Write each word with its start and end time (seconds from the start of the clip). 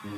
Allow 0.00 0.14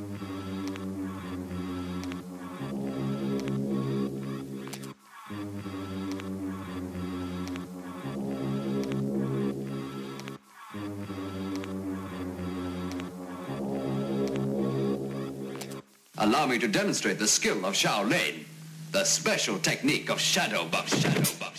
me 16.47 16.59
to 16.59 16.69
demonstrate 16.69 17.19
the 17.19 17.27
skill 17.27 17.65
of 17.65 17.73
Shaolin, 17.73 18.45
the 18.93 19.05
special 19.05 19.59
technique 19.61 20.11
of 20.11 20.21
shadow 20.21 20.67
buff, 20.67 20.91
shadow 20.91 21.21
buff. 21.41 21.57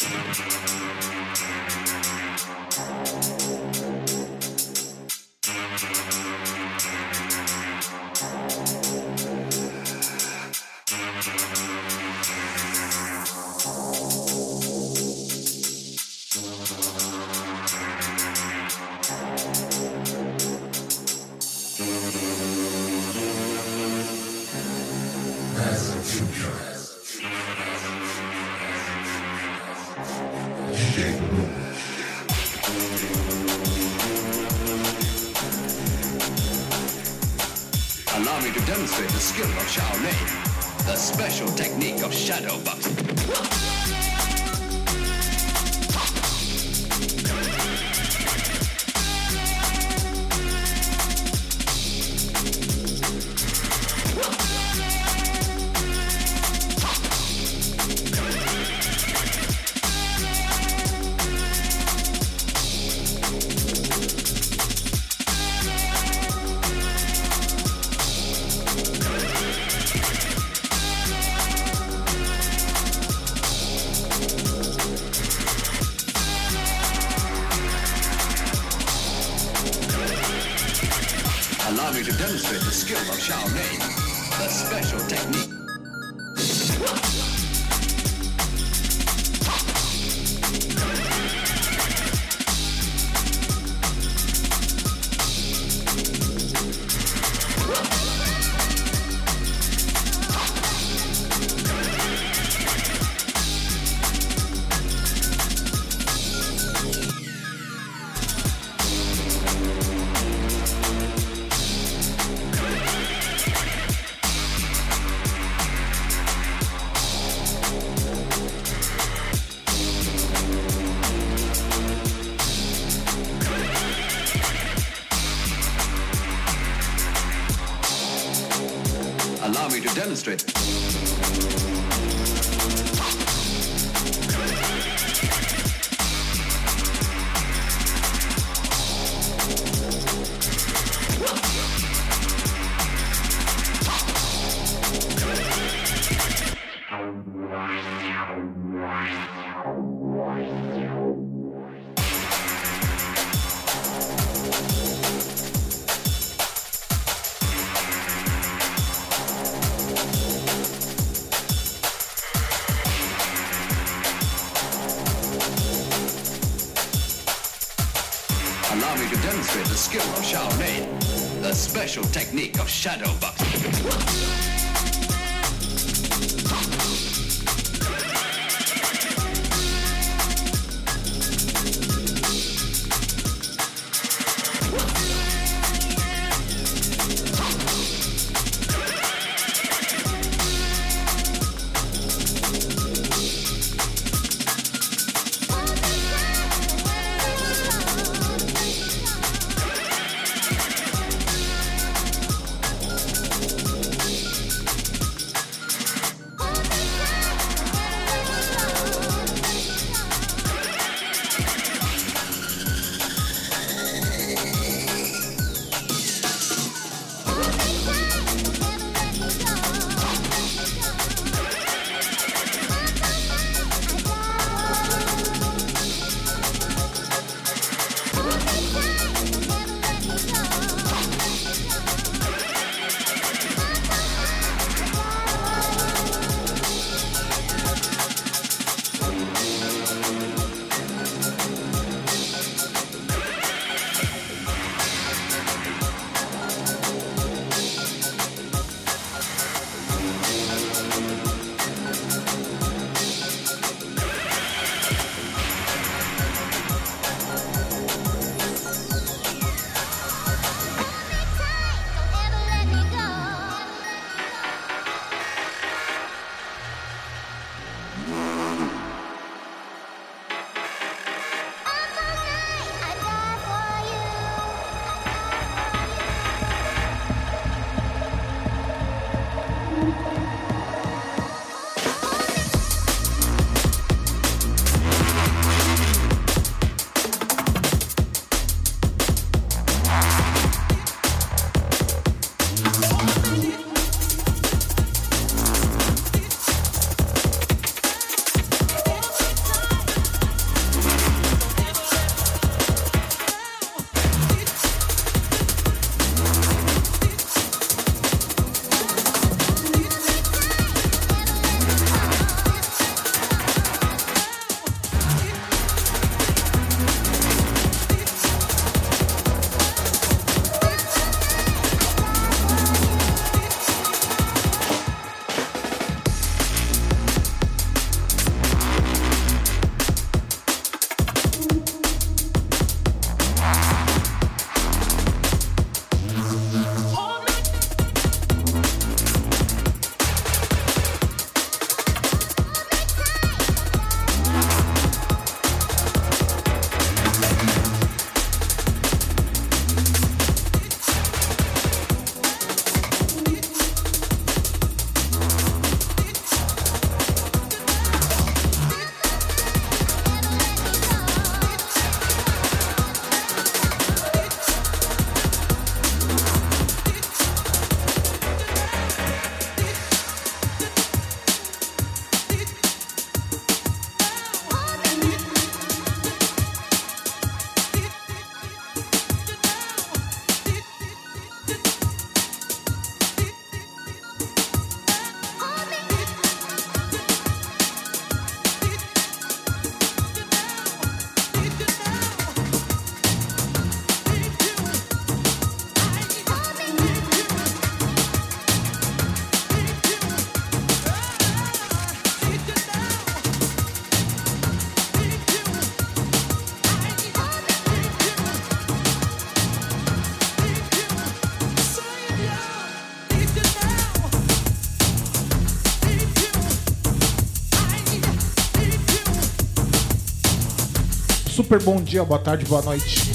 Super 421.51 421.65
bom 421.65 421.83
dia, 421.83 422.01
boa 422.05 422.17
tarde, 422.17 422.45
boa 422.45 422.61
noite. 422.61 423.11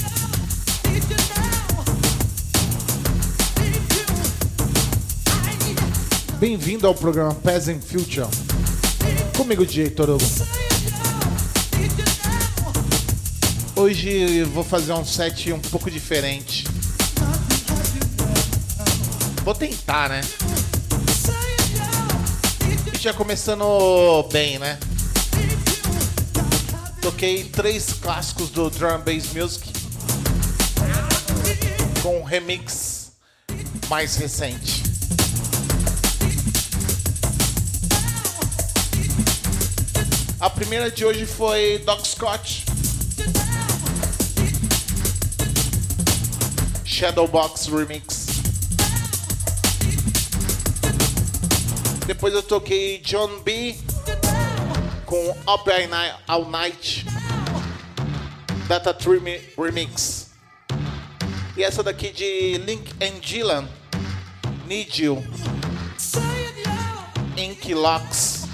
Bem-vindo 6.39 6.85
ao 6.85 6.93
programa 6.93 7.33
Peasant 7.33 7.81
Future. 7.81 8.27
Comigo, 9.35 9.65
DJ 9.65 9.89
Torugo. 9.89 10.23
Hoje 13.75 14.43
vou 14.43 14.63
fazer 14.63 14.93
um 14.93 15.03
set 15.03 15.51
um 15.51 15.59
pouco 15.59 15.89
diferente. 15.89 16.63
Vou 19.43 19.55
tentar, 19.55 20.09
né? 20.09 20.21
Já 22.99 23.15
começando 23.15 24.21
bem, 24.31 24.59
né? 24.59 24.77
Toquei 27.07 27.45
três 27.45 27.93
clássicos 27.93 28.49
do 28.49 28.69
Drum 28.69 28.99
Bass 28.99 29.31
Music 29.33 29.71
com 32.03 32.19
um 32.19 32.23
remix 32.25 33.13
mais 33.87 34.17
recente. 34.17 34.83
A 40.37 40.49
primeira 40.49 40.91
de 40.91 41.05
hoje 41.05 41.25
foi 41.25 41.81
Doc 41.85 42.05
Scott. 42.05 42.65
Shadowbox 46.83 47.67
Remix. 47.67 48.27
Depois 52.05 52.33
eu 52.33 52.43
toquei 52.43 52.99
John 52.99 53.39
B 53.45 53.77
com 55.07 55.31
Up 55.47 55.71
All 56.27 56.45
Night 56.45 57.05
Data 58.67 58.93
Tree 58.93 59.21
Remix. 59.57 60.31
E 61.55 61.63
essa 61.63 61.81
daqui 61.81 62.11
de 62.11 62.57
Link 62.57 62.91
and 63.01 63.21
Dylan 63.21 63.67
Need 64.67 65.01
You 65.01 65.23
Ink 67.37 67.73
Locks 67.73 68.47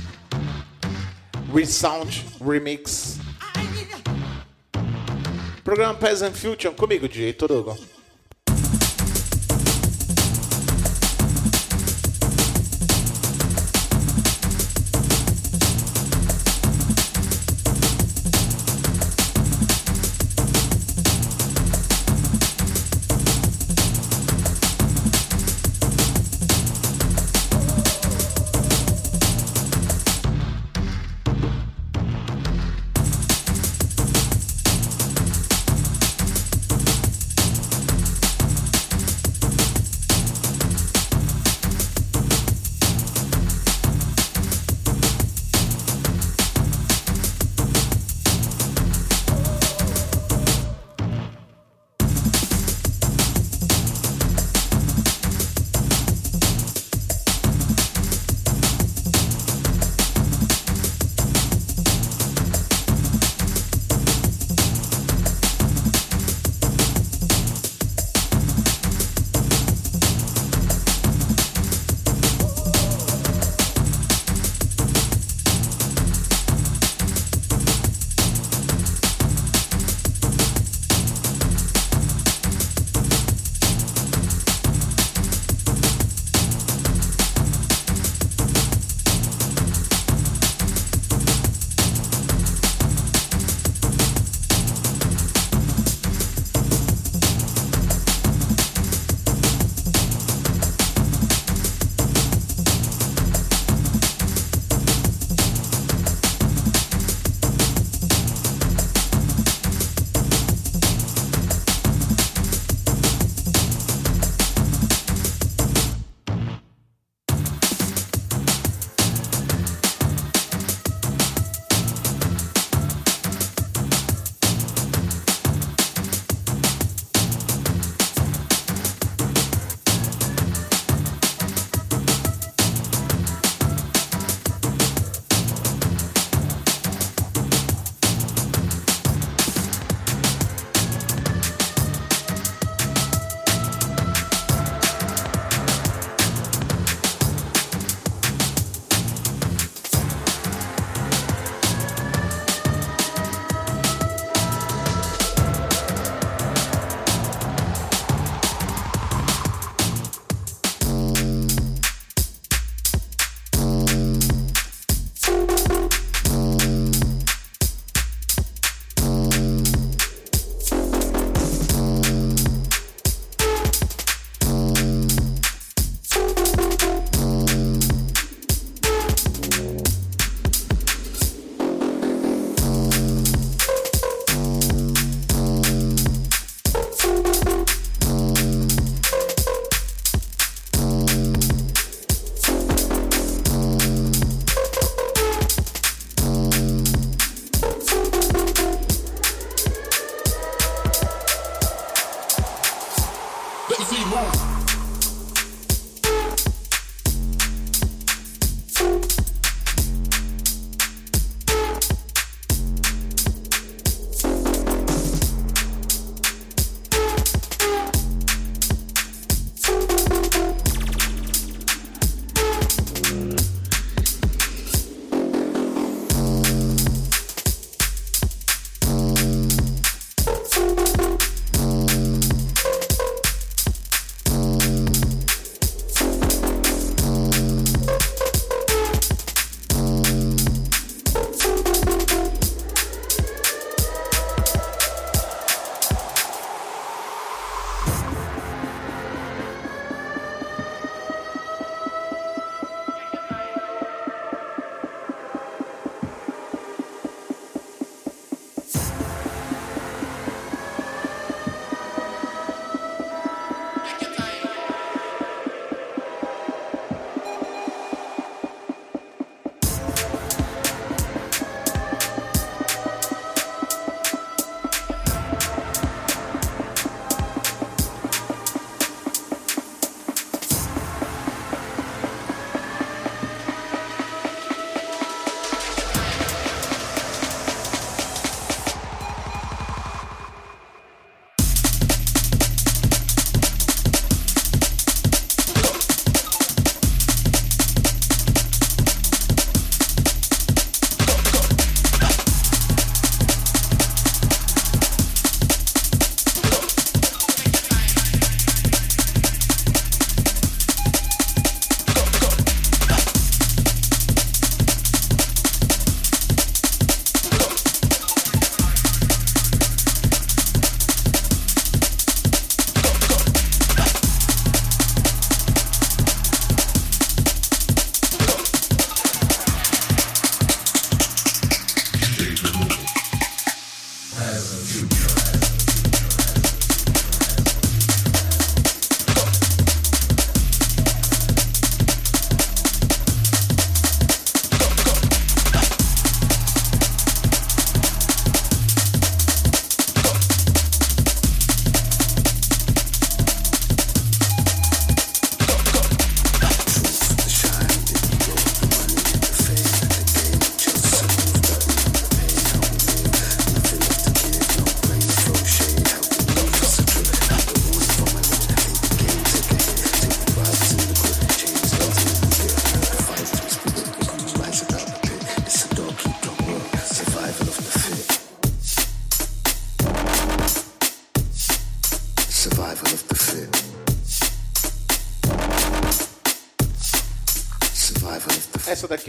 Resound 1.52 2.24
Remix. 2.40 3.18
Programa 5.64 5.96
Peasant 5.96 6.36
Future 6.36 6.74
comigo, 6.76 7.08
DJ 7.08 7.34
Torugo. 7.34 7.76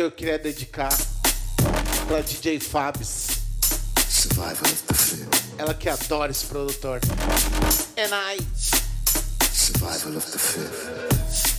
Eu 0.05 0.13
queria 0.13 0.39
dedicar 0.39 0.95
pra 2.07 2.21
DJ 2.21 2.61
Fabs. 2.61 3.29
Ela 5.57 5.73
que 5.73 5.89
adora 5.89 6.31
esse 6.31 6.45
produtor. 6.47 7.01
And 7.97 8.11
I. 8.13 8.39
Survival 9.51 10.19
of 10.19 10.31
the 10.31 10.39
Fifth. 10.39 11.55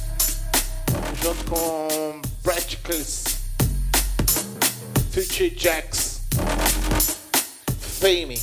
Junto 1.24 1.44
com 1.46 2.22
Brad 2.44 2.76
Cliss. 2.84 3.24
Future 5.12 5.50
Jacks. 5.50 6.22
Fame. 8.00 8.40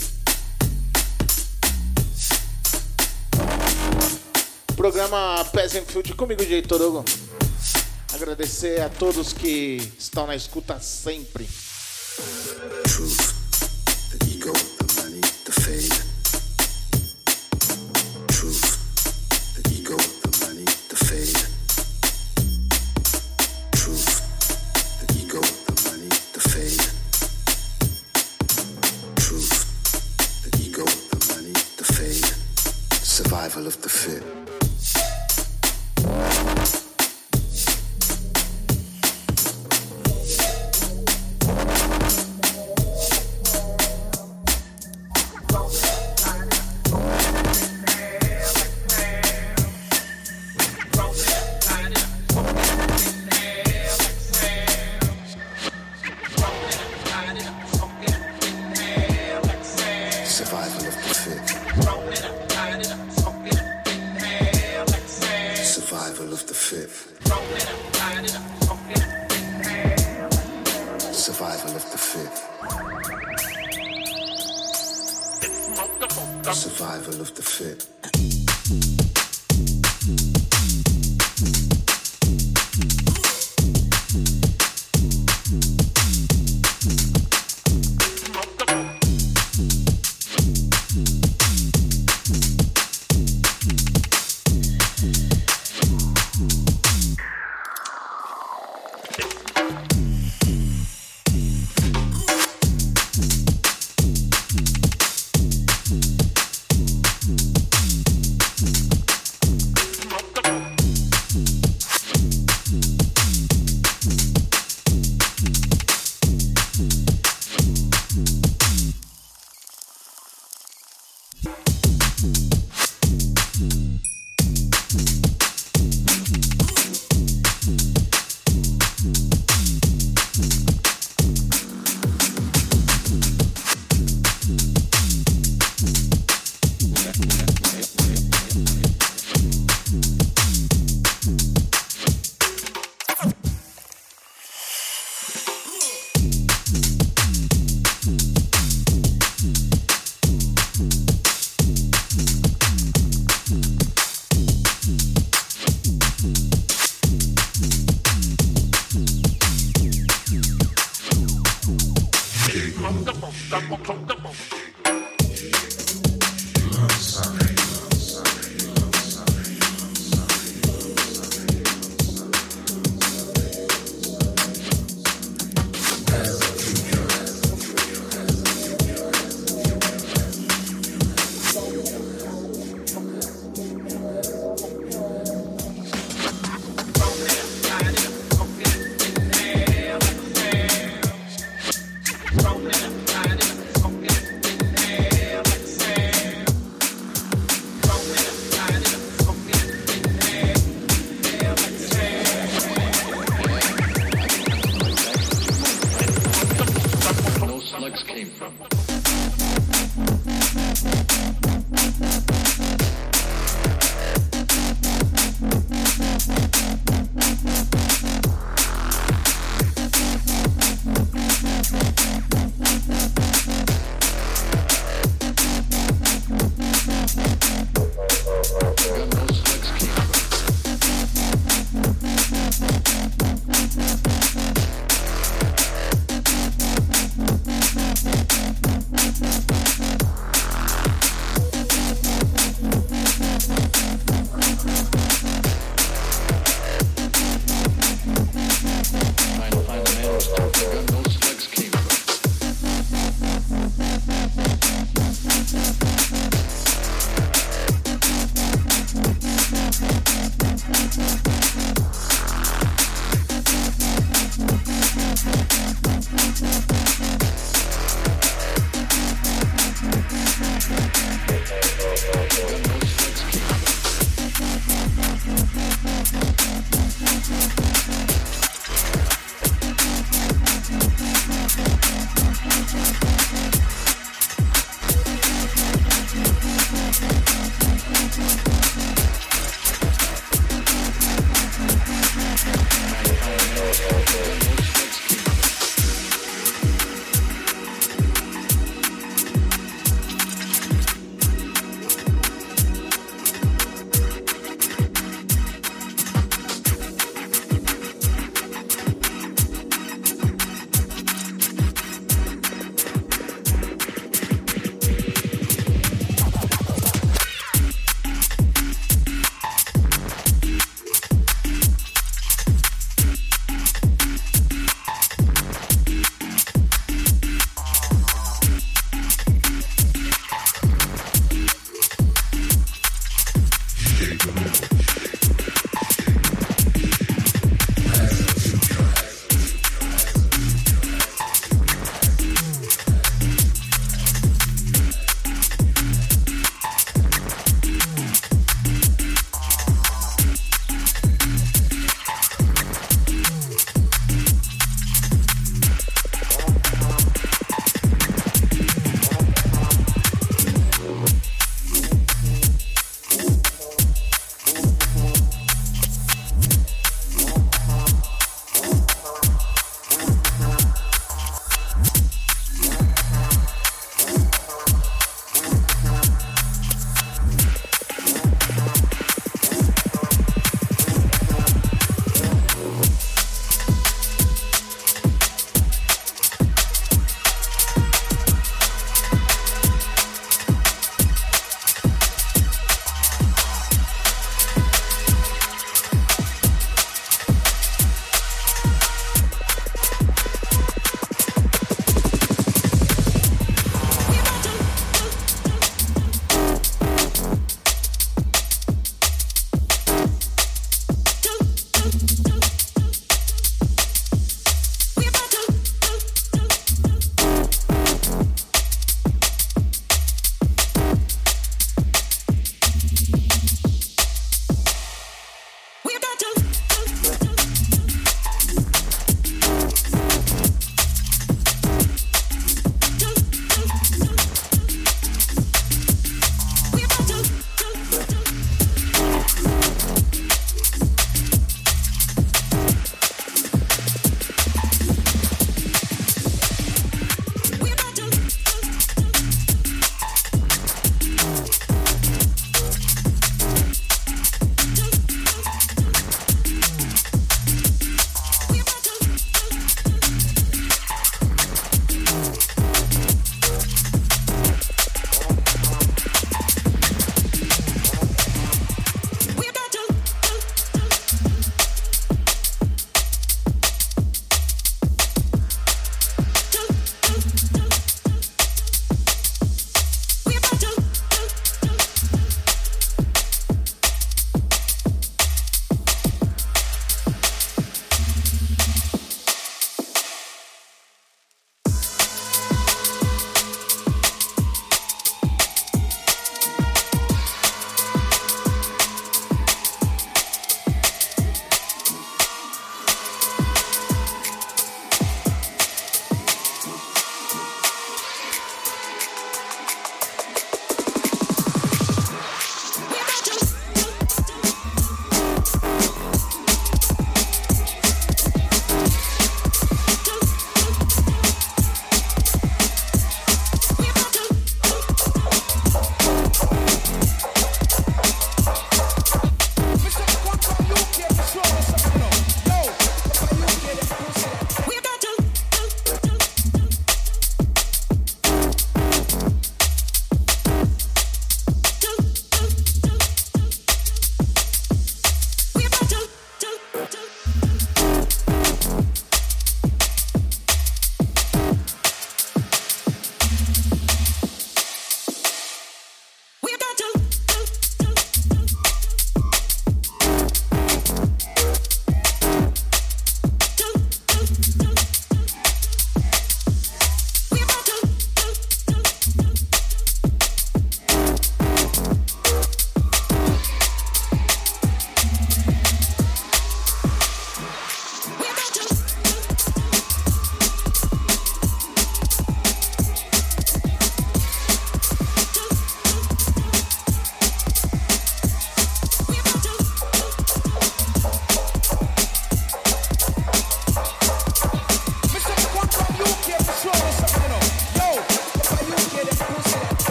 Programa 4.75 5.44
Peasant 5.52 5.85
Field 5.87 6.12
comigo, 6.14 6.42
DJ 6.42 6.62
Torugo. 6.62 7.04
Agradecer 8.23 8.81
a 8.81 8.88
todos 8.88 9.33
que 9.33 9.79
estão 9.99 10.29
na 10.29 10.37
escuta 10.37 10.79
sempre. 10.79 11.45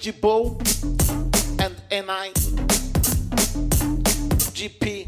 De 0.00 0.12
Bow 0.12 0.56
and 1.58 1.76
NI 1.90 2.32
GP. 4.54 5.04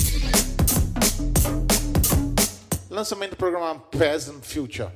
Lançamento 2.90 3.30
do 3.30 3.36
programa 3.36 3.80
Present 3.90 4.44
Future. 4.44 4.90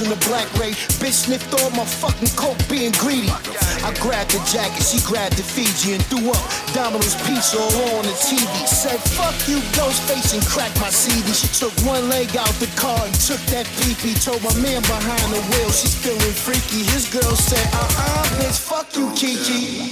In 0.00 0.08
the 0.08 0.18
black 0.26 0.48
ray. 0.58 0.72
Bitch 0.98 1.26
sniffed 1.26 1.52
all 1.60 1.70
my 1.70 1.84
fucking 1.84 2.32
coke 2.34 2.58
being 2.68 2.92
greedy. 2.98 3.30
I 3.84 3.92
grabbed 4.00 4.32
the 4.32 4.40
jacket, 4.48 4.82
she 4.82 4.98
grabbed 5.06 5.36
the 5.36 5.44
Fiji 5.44 5.94
and 5.94 6.02
threw 6.06 6.30
up 6.30 6.42
Domino's 6.72 7.14
pizza 7.22 7.58
all 7.58 8.00
on 8.00 8.04
the 8.04 8.16
TV. 8.16 8.50
Said, 8.66 8.98
fuck 9.14 9.36
you, 9.46 9.60
ghost 9.76 10.02
face 10.08 10.32
and 10.34 10.42
cracked 10.46 10.80
my 10.80 10.90
CD. 10.90 11.30
She 11.32 11.48
took 11.52 11.74
one 11.86 12.08
leg 12.08 12.34
out 12.36 12.54
the 12.58 12.70
car 12.74 12.98
and 13.04 13.14
took 13.20 13.40
that 13.52 13.66
pee 13.78 13.94
Told 14.24 14.42
my 14.42 14.54
man 14.62 14.80
behind 14.82 15.32
the 15.34 15.42
wheel 15.52 15.70
she's 15.70 15.94
feeling 15.94 16.32
freaky. 16.32 16.82
His 16.90 17.06
girl 17.12 17.36
said, 17.36 17.66
uh-uh, 17.74 18.24
bitch, 18.40 18.58
fuck 18.58 18.96
you, 18.96 19.12
Kiki. 19.14 19.83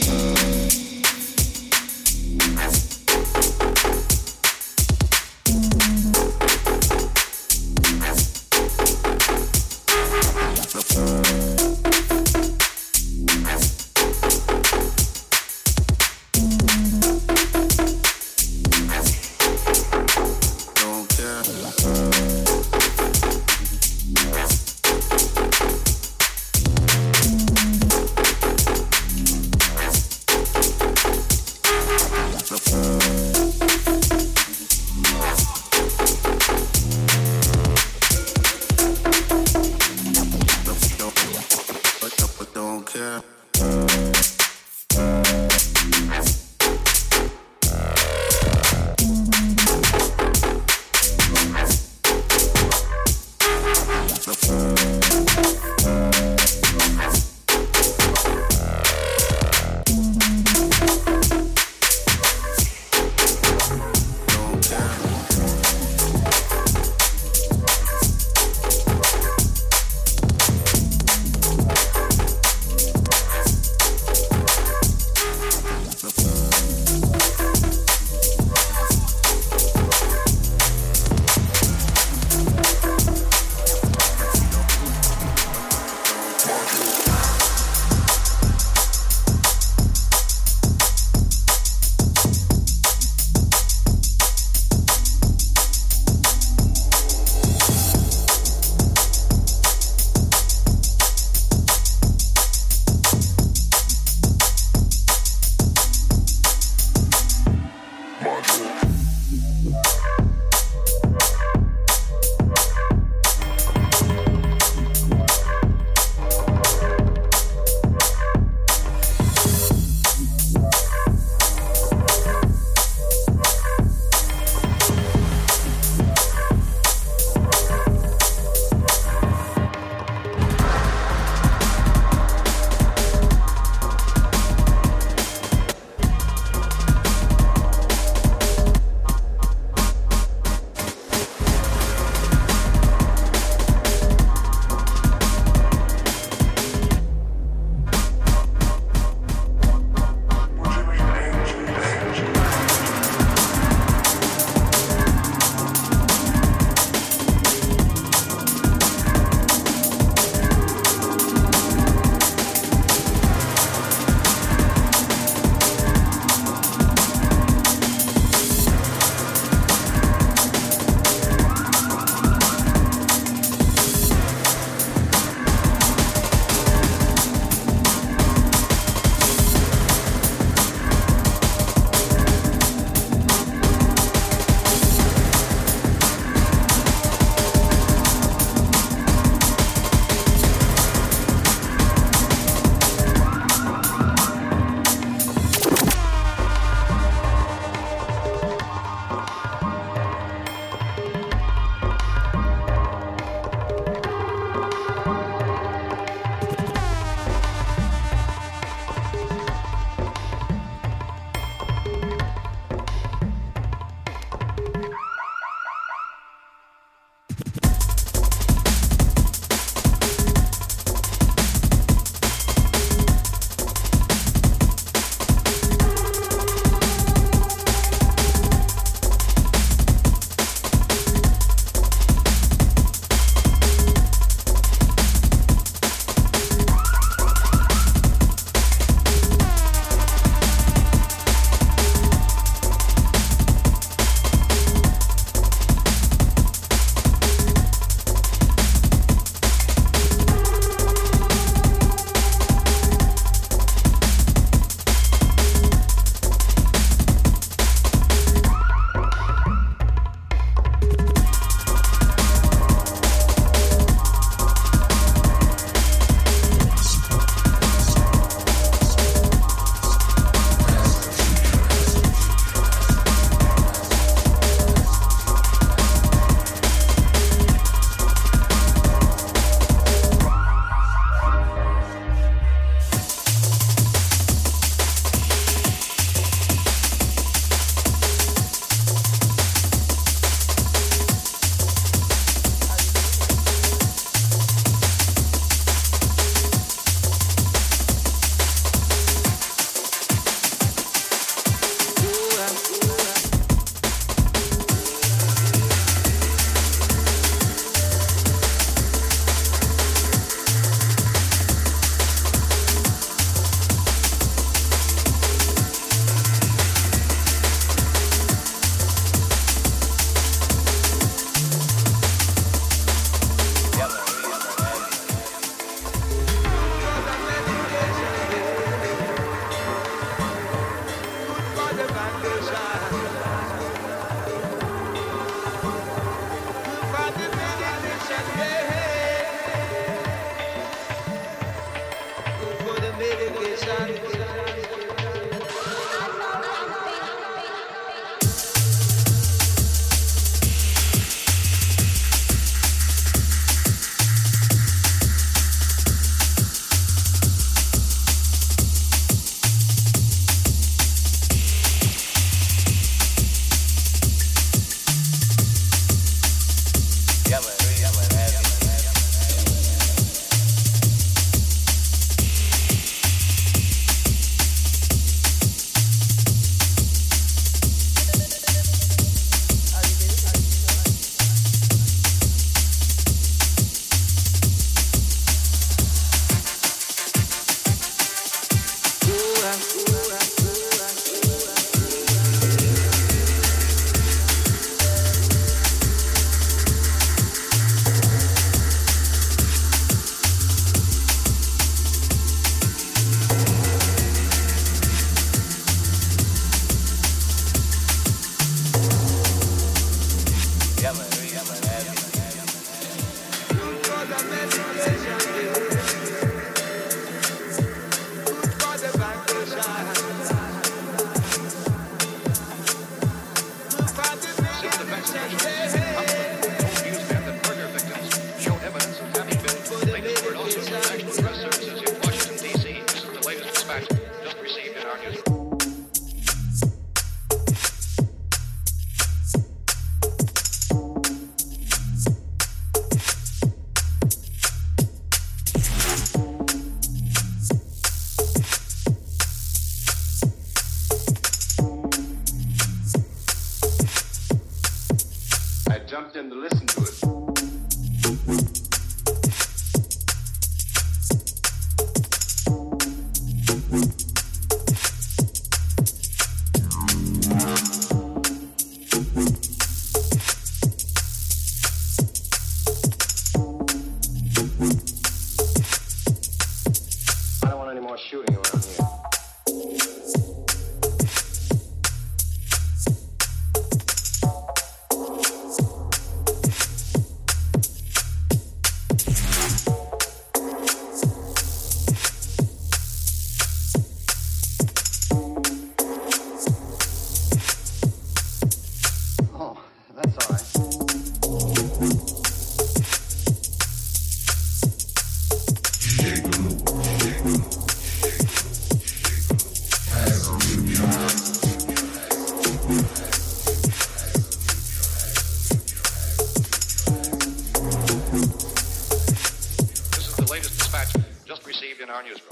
our 521.93 522.03
newsroom. 522.03 522.32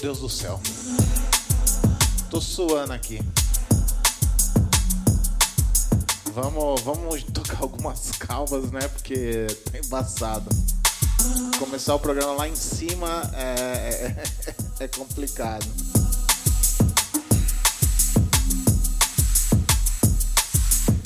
Deus 0.00 0.20
do 0.20 0.30
céu. 0.30 0.58
Tô 2.30 2.40
suando 2.40 2.94
aqui. 2.94 3.20
Vamos, 6.32 6.80
vamos 6.80 7.22
tocar 7.24 7.58
algumas 7.60 8.12
calvas, 8.12 8.70
né? 8.70 8.80
Porque 8.88 9.46
tá 9.70 9.78
embaçado. 9.78 10.48
Começar 11.58 11.94
o 11.94 11.98
programa 11.98 12.32
lá 12.32 12.48
em 12.48 12.56
cima 12.56 13.30
é, 13.34 14.14
é, 14.80 14.84
é 14.84 14.88
complicado. 14.88 15.66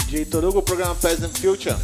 Diretor 0.06 0.44
Hugo, 0.44 0.62
programa 0.62 0.94
Present 0.94 1.36
Future. 1.36 1.76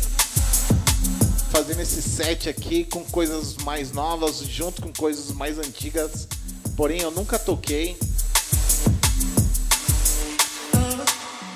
Fazendo 1.51 1.81
esse 1.81 2.01
set 2.01 2.49
aqui 2.49 2.85
com 2.85 3.05
coisas 3.07 3.57
mais 3.65 3.91
novas, 3.91 4.39
junto 4.39 4.81
com 4.81 4.93
coisas 4.93 5.33
mais 5.33 5.59
antigas 5.59 6.29
porém 6.81 7.03
eu 7.03 7.11
nunca 7.11 7.39
toquei. 7.39 7.95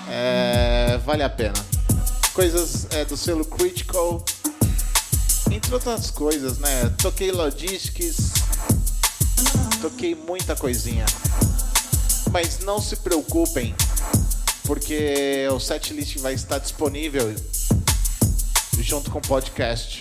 É, 0.06 1.00
vale 1.02 1.22
a 1.22 1.30
pena. 1.30 1.54
Coisas 2.34 2.86
é, 2.90 3.06
do 3.06 3.16
selo 3.16 3.42
Critical, 3.42 4.22
entre 5.50 5.72
outras 5.72 6.10
coisas, 6.10 6.58
né? 6.58 6.94
Toquei 7.00 7.32
Logistics, 7.32 8.32
toquei 9.80 10.14
muita 10.14 10.54
coisinha. 10.54 11.06
Mas 12.30 12.58
não 12.58 12.78
se 12.78 12.96
preocupem, 12.96 13.74
porque 14.64 15.48
o 15.50 15.58
setlist 15.58 16.18
vai 16.18 16.34
estar 16.34 16.58
disponível 16.58 17.34
junto 18.78 19.10
com 19.10 19.20
o 19.20 19.22
podcast. 19.22 19.93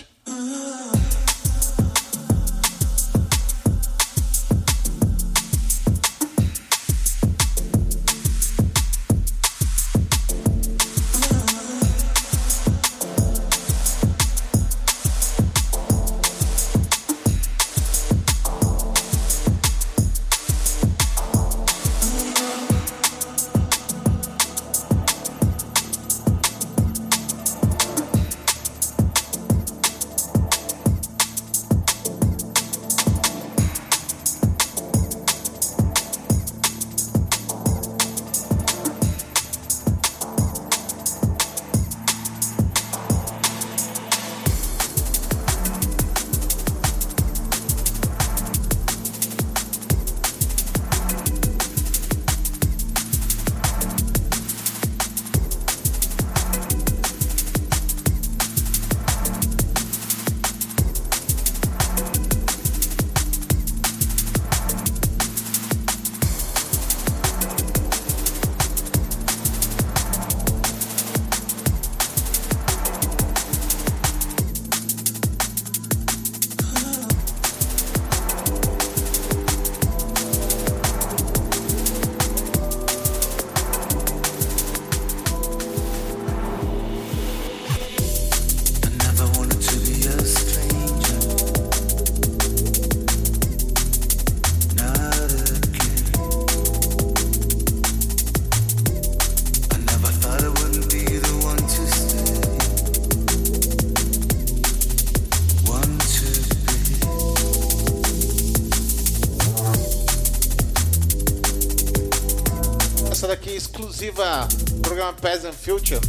Exclusiva 114.04 114.46
programa 114.82 115.12
Peasant 115.14 115.54
Future, 115.54 116.00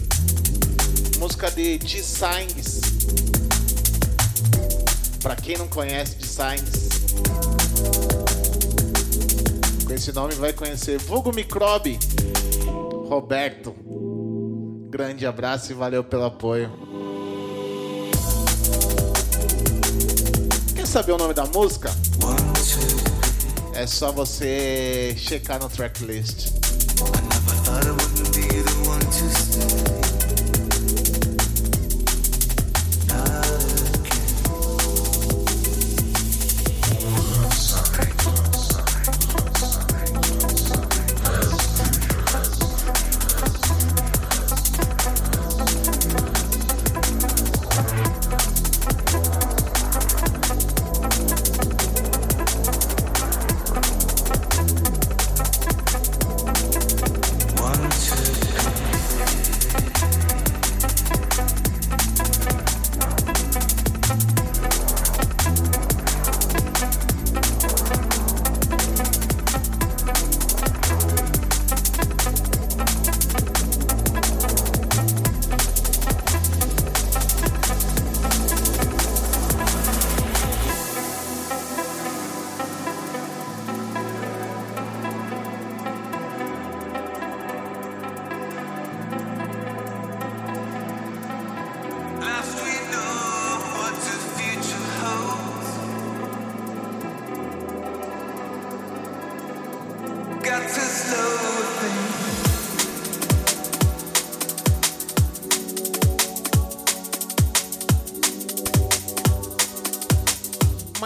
música 1.17 1.49
de 1.49 1.77
Designs. 1.77 2.81
Para 5.21 5.35
quem 5.37 5.57
não 5.57 5.67
conhece 5.67 6.15
Designs, 6.15 6.89
com 9.85 9.93
esse 9.93 10.11
nome 10.11 10.33
vai 10.35 10.51
conhecer 10.51 10.99
Vulgo 10.99 11.33
Microbe, 11.33 11.97
Roberto. 13.07 13.73
Grande 14.89 15.25
abraço 15.25 15.71
e 15.71 15.75
valeu 15.75 16.03
pelo 16.03 16.25
apoio. 16.25 16.71
Quer 20.75 20.85
saber 20.85 21.13
o 21.13 21.17
nome 21.17 21.33
da 21.33 21.45
música? 21.45 21.91
É 23.73 23.87
só 23.87 24.11
você 24.11 25.15
checar 25.17 25.61
no 25.61 25.69
tracklist. 25.69 26.54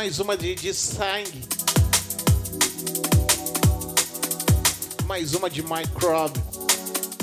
Mais 0.09 0.19
uma 0.19 0.35
de, 0.35 0.55
de 0.55 0.73
sangue. 0.73 1.43
Mais 5.05 5.35
uma 5.35 5.47
de 5.47 5.61
Microbe. 5.61 6.41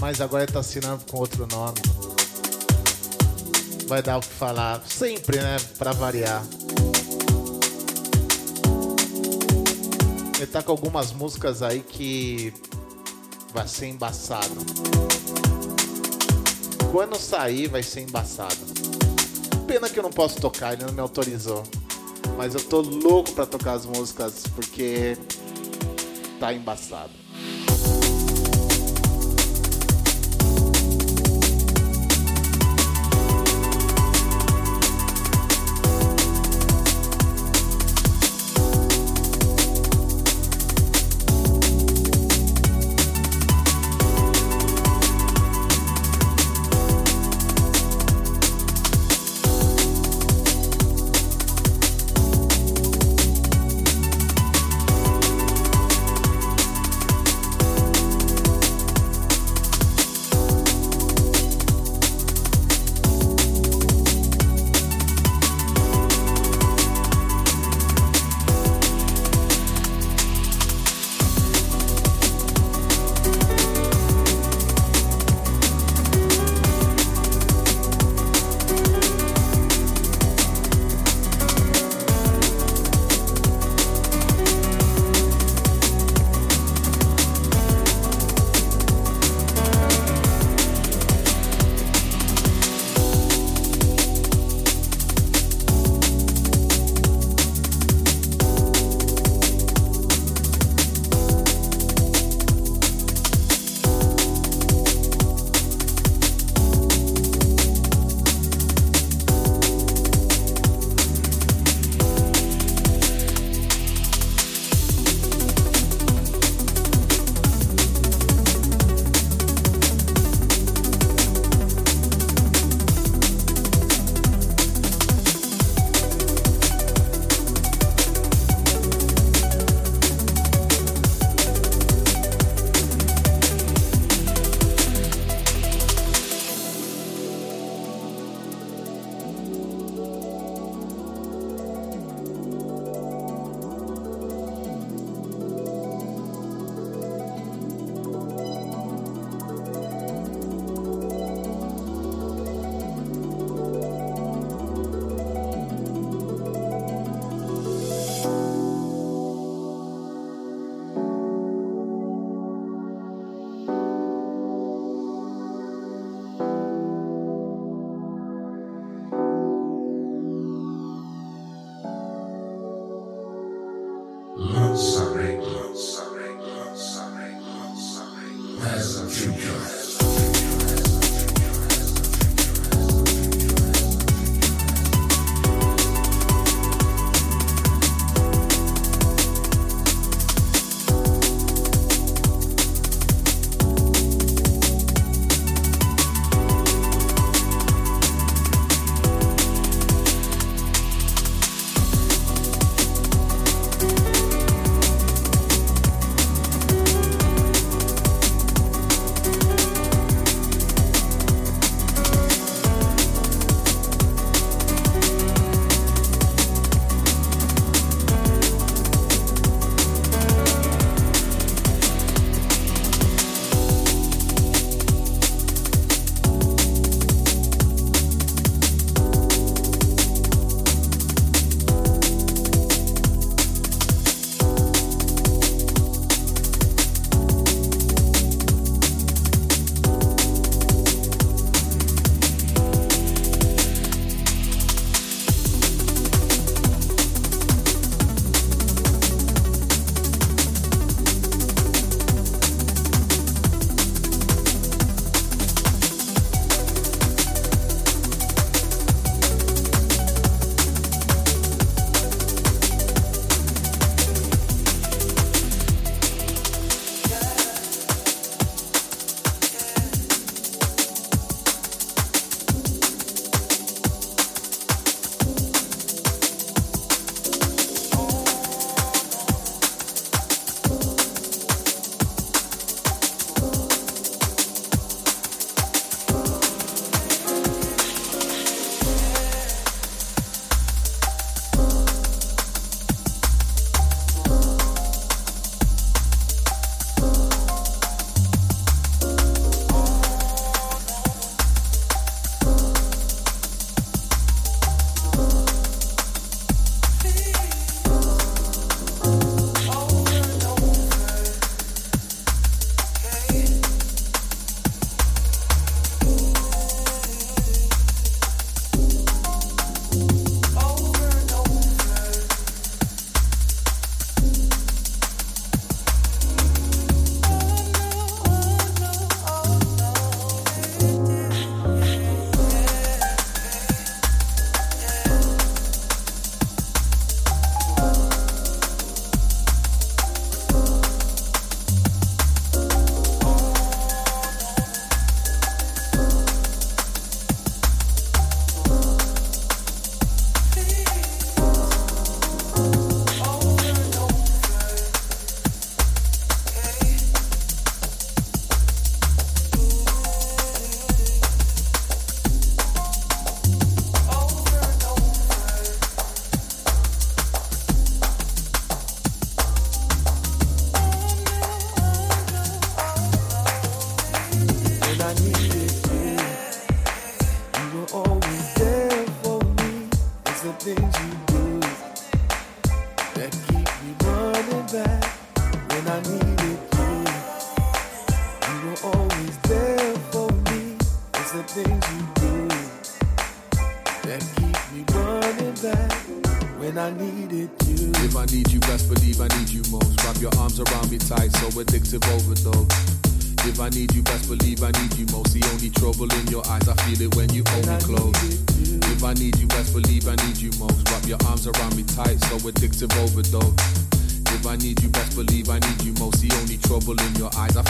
Mas 0.00 0.20
agora 0.20 0.44
ele 0.44 0.52
tá 0.52 0.60
assinando 0.60 1.04
com 1.10 1.18
outro 1.18 1.48
nome. 1.48 1.80
Vai 3.88 4.00
dar 4.04 4.18
o 4.18 4.20
que 4.20 4.28
falar. 4.28 4.84
Sempre, 4.86 5.38
né? 5.38 5.56
Pra 5.76 5.90
variar. 5.90 6.46
Ele 10.36 10.46
tá 10.46 10.62
com 10.62 10.70
algumas 10.70 11.10
músicas 11.10 11.62
aí 11.62 11.80
que 11.80 12.54
vai 13.52 13.66
ser 13.66 13.88
embaçado. 13.88 14.64
Quando 16.92 17.18
sair, 17.18 17.66
vai 17.66 17.82
ser 17.82 18.02
embaçado. 18.02 18.54
Pena 19.66 19.90
que 19.90 19.98
eu 19.98 20.04
não 20.04 20.12
posso 20.12 20.40
tocar, 20.40 20.74
ele 20.74 20.84
não 20.84 20.92
me 20.92 21.00
autorizou. 21.00 21.64
Mas 22.36 22.54
eu 22.54 22.62
tô 22.62 22.80
louco 22.80 23.32
pra 23.32 23.46
tocar 23.46 23.72
as 23.72 23.86
músicas 23.86 24.44
porque 24.54 25.16
tá 26.38 26.52
embaçado. 26.52 27.25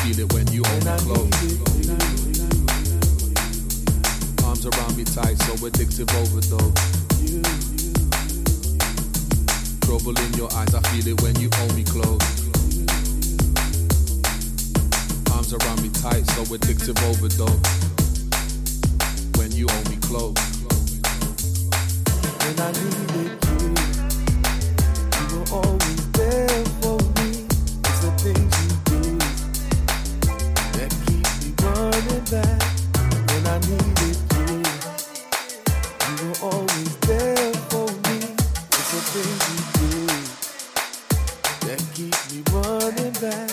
Feel 0.01 0.19
it 0.21 0.33
when 0.33 0.47
you 0.53 0.63
hold 0.67 0.85
me 0.85 0.97
close. 0.99 1.31
Arms 4.45 4.67
around 4.67 4.97
me 4.97 5.05
tight, 5.05 5.39
so 5.43 5.55
addictive 5.67 6.11
overdose. 6.21 6.73
Trouble 9.81 10.19
in 10.19 10.33
your 10.35 10.53
eyes, 10.55 10.75
I 10.75 10.81
feel 10.91 11.09
it 11.13 11.21
when 11.23 11.39
you 11.41 11.49
hold 11.55 11.75
me 11.75 11.85
close. 11.85 12.21
Arms 15.33 15.53
around 15.55 15.83
me 15.83 15.89
tight, 15.91 16.27
so 16.35 16.45
addictive 16.55 16.99
overdose. 17.09 17.61
When 19.39 19.53
you 19.53 19.67
hold 19.69 19.89
me 19.91 19.97
close. 19.97 20.35
When 22.43 22.61
I 22.61 22.73
needed 22.73 23.11
you, 23.13 23.75
you 25.19 25.27
were 25.37 25.47
always 25.53 26.11
there 26.13 26.65
for 26.81 26.99
me. 27.17 27.47
It's 27.85 28.01
the 28.01 28.11
things 28.19 28.66
back. 32.05 32.63
When 33.31 33.47
I 33.47 33.59
needed 33.61 34.19
you, 34.37 34.61
you 36.07 36.29
were 36.29 36.41
always 36.43 36.97
there 36.99 37.55
for 37.71 37.87
me. 37.87 38.19
It's 38.77 38.91
the 38.93 39.01
things 39.13 39.43
you 39.53 39.61
do 39.81 39.95
that 41.67 41.81
keep 41.95 42.17
me 42.33 42.39
running 42.53 43.15
back. 43.15 43.51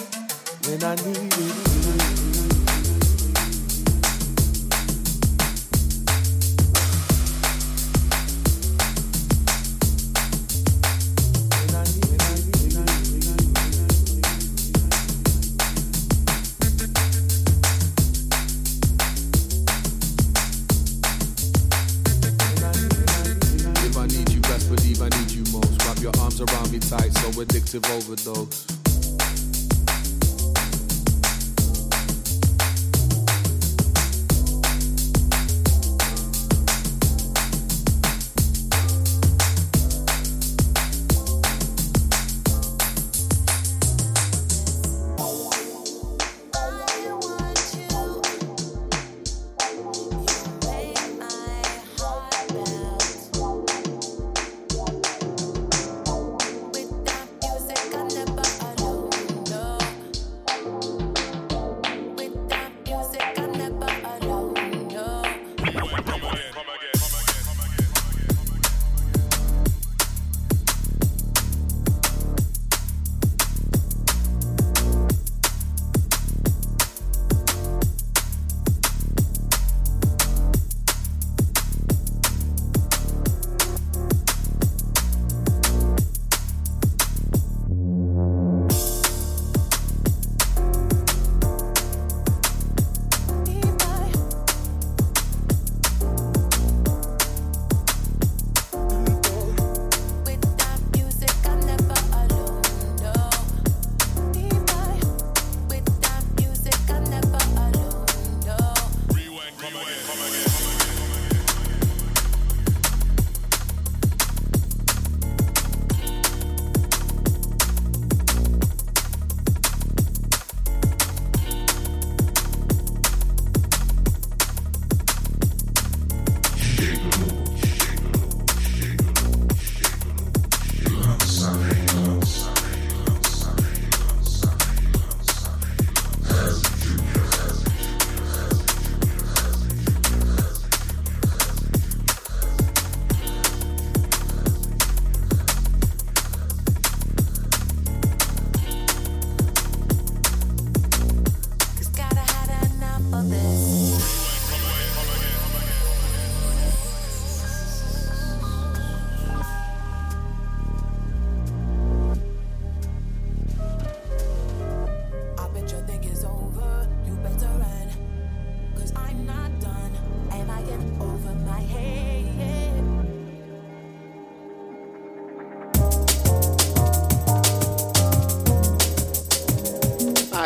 When 0.67 0.83
I 0.83 0.95
needed 0.95 2.17
you. 2.17 2.22
massive 27.73 27.91
overdose. 27.91 28.72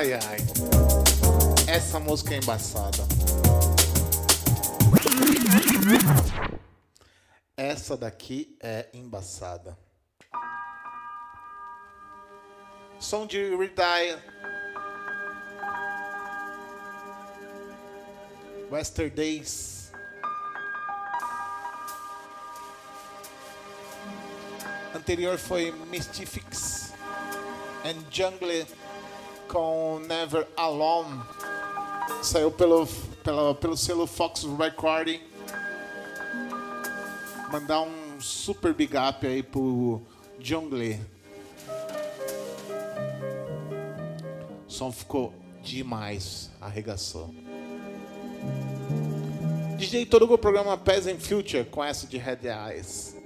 Ai, 0.07 0.13
ai. 0.13 0.37
Essa 1.67 1.99
música 1.99 2.33
é 2.33 2.37
embaçada. 2.37 3.05
Essa 7.57 7.97
daqui 7.97 8.57
é 8.63 8.87
embaçada. 8.93 9.77
Som 13.01 13.27
de 13.27 13.53
Redire. 13.57 14.23
Yesterdays. 18.71 19.91
Anterior 24.95 25.37
foi 25.37 25.71
Mystifics 25.89 26.93
and 27.83 28.09
Jungle 28.09 28.65
com 29.47 29.99
Never 30.07 30.47
Alone. 30.55 31.21
Saiu 32.21 32.51
pelo, 32.51 32.85
pelo, 33.23 33.55
pelo 33.55 33.77
selo 33.77 34.05
Fox 34.05 34.43
Recording. 34.43 35.21
Mandar 37.51 37.81
um 37.81 38.19
super 38.19 38.73
big 38.73 38.95
up 38.97 39.25
aí 39.25 39.41
pro 39.41 40.01
Jungle. 40.39 40.99
O 44.67 44.71
som 44.71 44.91
ficou 44.91 45.33
demais, 45.63 46.51
arregaçou. 46.59 47.33
DJ 49.77 50.05
Torugo, 50.05 50.37
programa 50.37 50.73
and 51.07 51.19
Future 51.19 51.63
com 51.65 51.83
essa 51.83 52.07
de 52.07 52.17
Red 52.17 52.39
Eyes. 52.43 53.16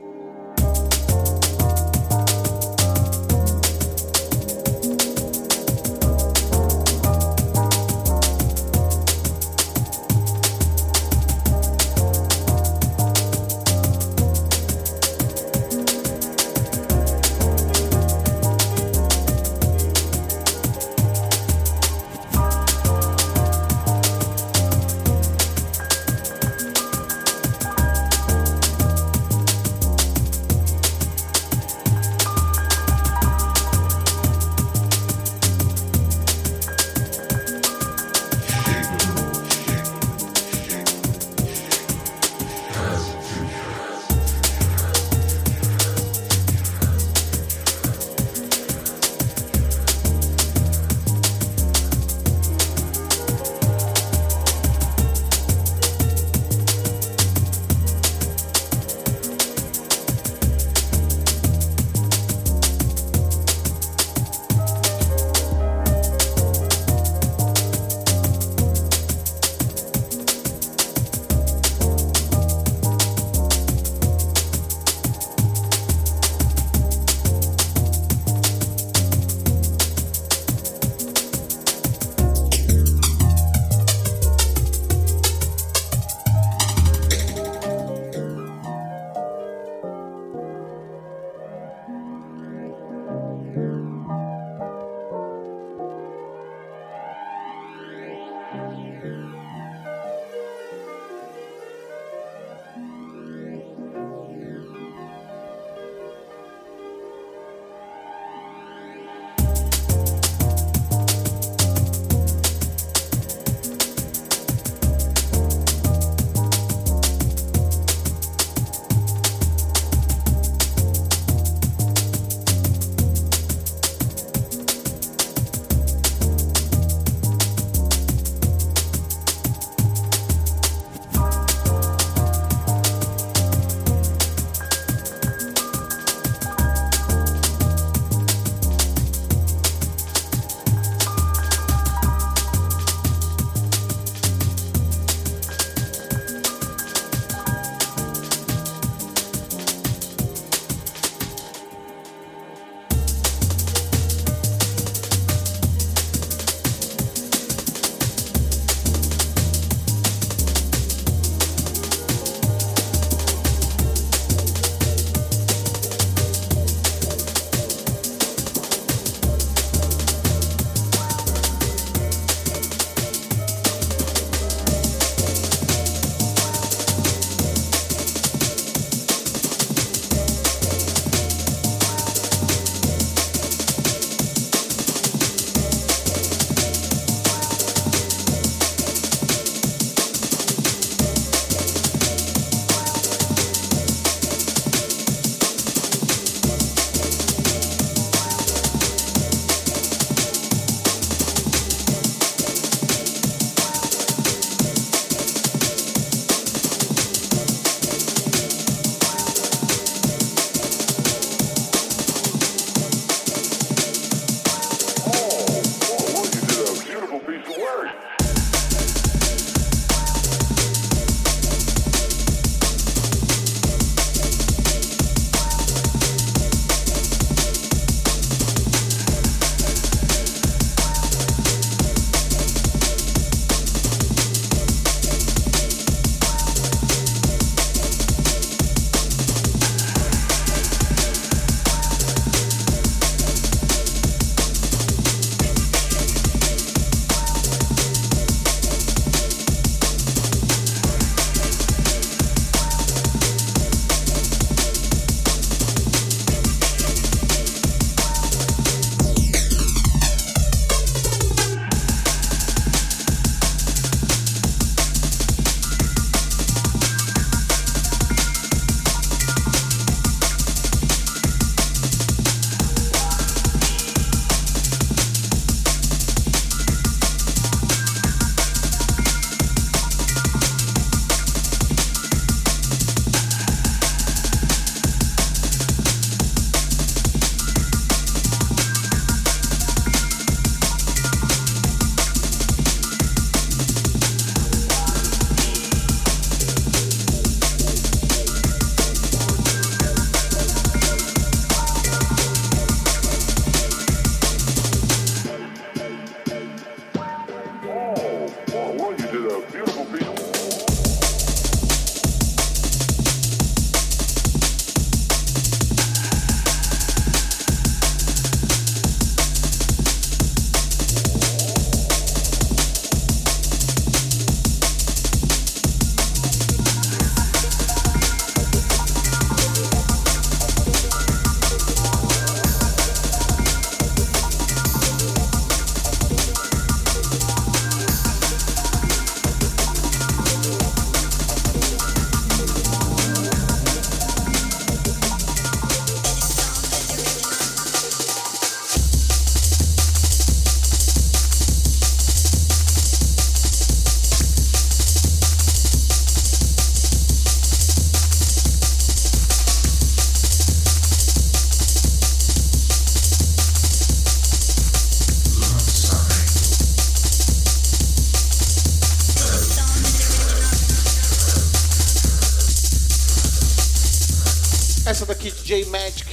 DJ 375.51 375.65
Magic, 375.65 376.05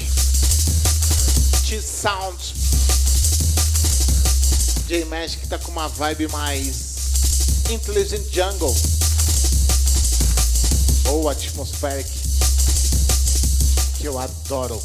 T-Sound. 1.65 2.55
DJ 4.89 5.05
Magic 5.05 5.47
tá 5.47 5.57
com 5.61 5.71
uma 5.71 5.87
vibe 5.87 6.27
mais 6.33 7.71
Intelligent 7.71 8.25
Jungle 8.33 8.75
ou 11.13 11.29
Atmospheric, 11.29 12.11
que 14.01 14.07
eu 14.07 14.19
adoro. 14.19 14.83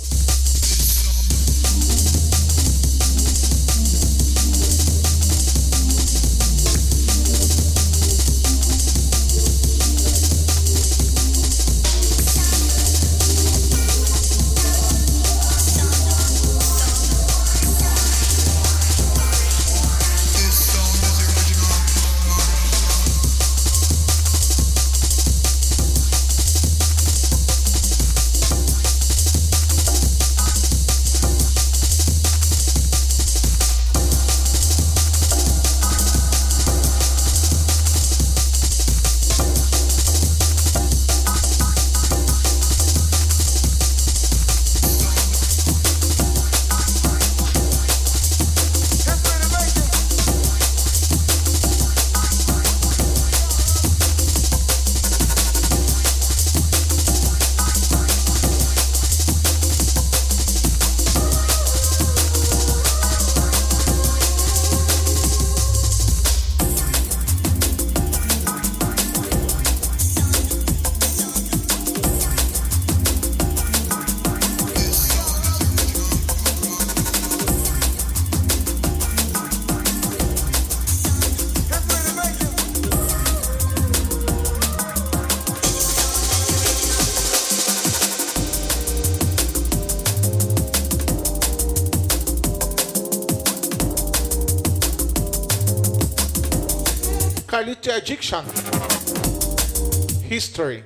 History 100.53 100.83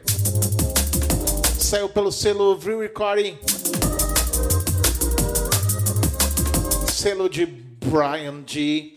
saiu 1.59 1.89
pelo 1.89 2.09
selo 2.09 2.57
Vril 2.57 2.79
Recording, 2.79 3.37
selo 6.89 7.27
de 7.27 7.45
Brian 7.45 8.45
G. 8.47 8.93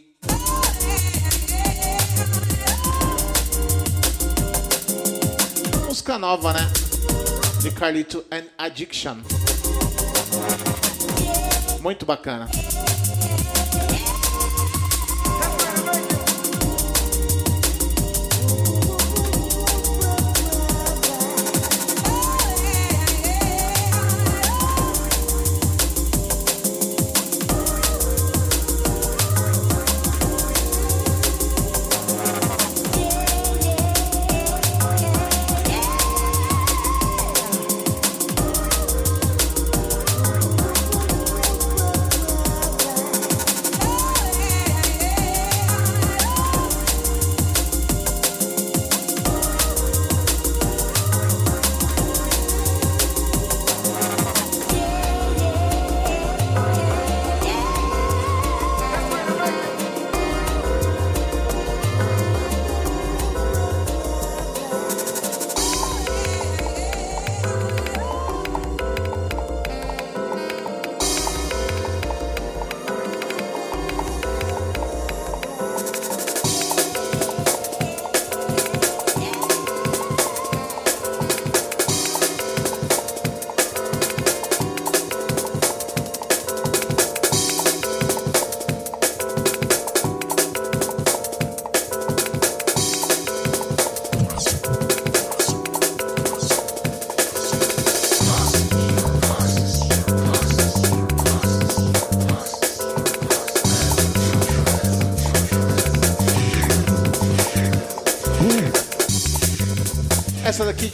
Música 5.89 6.19
nova, 6.21 6.53
né? 6.53 6.61
De 7.61 7.73
Carlito 7.73 8.25
and 8.31 8.45
Addiction. 8.57 9.17
Muito 11.81 12.07
bacana. 12.07 12.49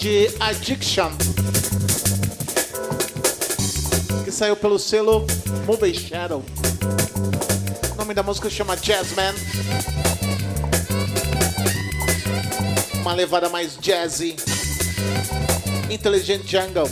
De 0.07 0.31
Addiction. 0.39 1.11
Que 4.25 4.31
saiu 4.31 4.55
pelo 4.55 4.79
selo 4.79 5.27
Movie 5.67 5.93
Shadow. 5.93 6.45
O 7.91 7.95
nome 7.97 8.15
da 8.15 8.23
música 8.23 8.49
chama 8.49 8.77
Jazzman. 8.77 9.35
Uma 13.01 13.15
levada 13.15 13.49
mais 13.49 13.77
jazzy. 13.81 14.37
Intelligent 15.91 16.47
Jungle. 16.47 16.89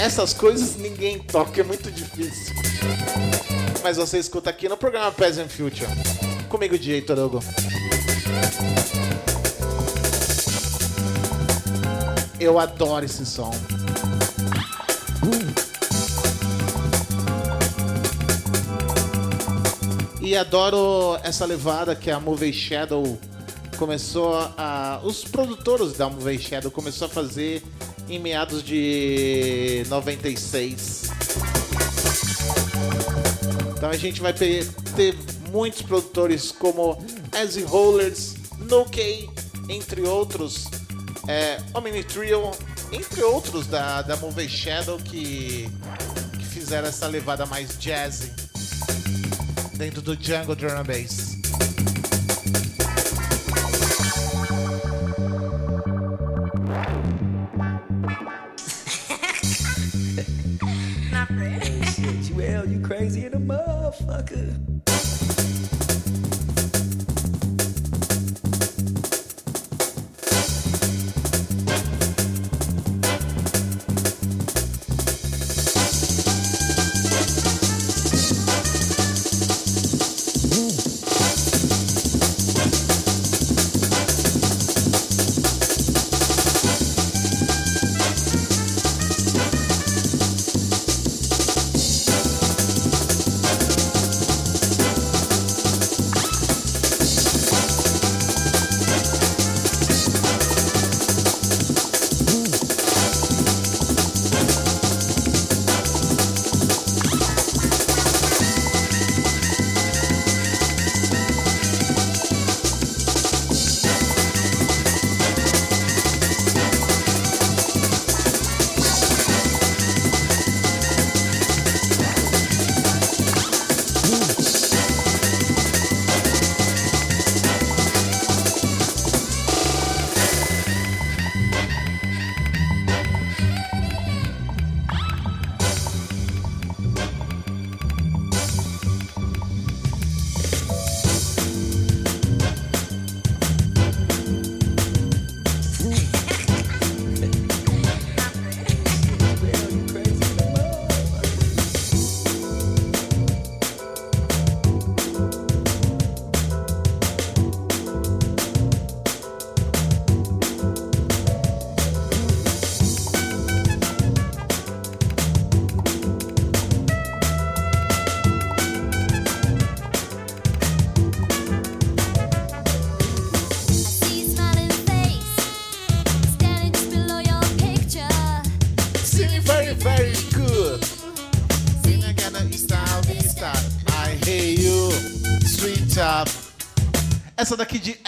Essas 0.00 0.32
coisas 0.32 0.76
ninguém 0.76 1.18
toca, 1.18 1.62
é 1.62 1.64
muito 1.64 1.90
difícil. 1.90 2.54
Mas 3.82 3.96
você 3.96 4.20
escuta 4.20 4.50
aqui 4.50 4.68
no 4.68 4.76
programa 4.76 5.10
Present 5.10 5.50
Future. 5.50 5.90
Comigo, 6.48 6.78
DJ 6.78 7.02
Torugo. 7.02 7.42
Eu 12.44 12.58
adoro 12.58 13.06
esse 13.06 13.24
som. 13.24 13.50
E 20.20 20.36
adoro 20.36 21.18
essa 21.22 21.46
levada 21.46 21.96
que 21.96 22.10
a 22.10 22.20
Movie 22.20 22.52
Shadow 22.52 23.18
começou 23.78 24.34
a. 24.58 25.00
Os 25.02 25.24
produtores 25.24 25.94
da 25.94 26.10
Movie 26.10 26.38
Shadow 26.38 26.70
começou 26.70 27.06
a 27.06 27.08
fazer 27.08 27.62
em 28.10 28.18
meados 28.18 28.62
de 28.62 29.86
96. 29.88 31.04
Então 33.74 33.88
a 33.88 33.96
gente 33.96 34.20
vai 34.20 34.34
ter, 34.34 34.68
muitos 35.50 35.80
produtores 35.80 36.52
como 36.52 37.02
Easy 37.34 37.62
Rollers, 37.62 38.34
No 38.58 38.84
entre 39.68 40.02
outros, 40.02 40.63
é, 41.28 41.58
Omni 41.72 42.04
Trio, 42.04 42.50
entre 42.92 43.22
outros 43.22 43.66
da, 43.66 44.02
da 44.02 44.16
Movie 44.16 44.48
Shadow 44.48 44.98
que, 44.98 45.68
que 46.38 46.44
fizeram 46.44 46.88
essa 46.88 47.06
levada 47.06 47.46
mais 47.46 47.76
jazzy 47.78 48.32
dentro 49.74 50.00
do 50.00 50.14
Jungle 50.14 50.54
Drum 50.54 50.84
Bass. 50.84 51.23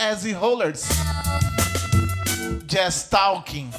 Easy 0.08 0.32
Rollers. 0.32 0.84
Jazz 2.64 3.08
Talking. 3.08 3.70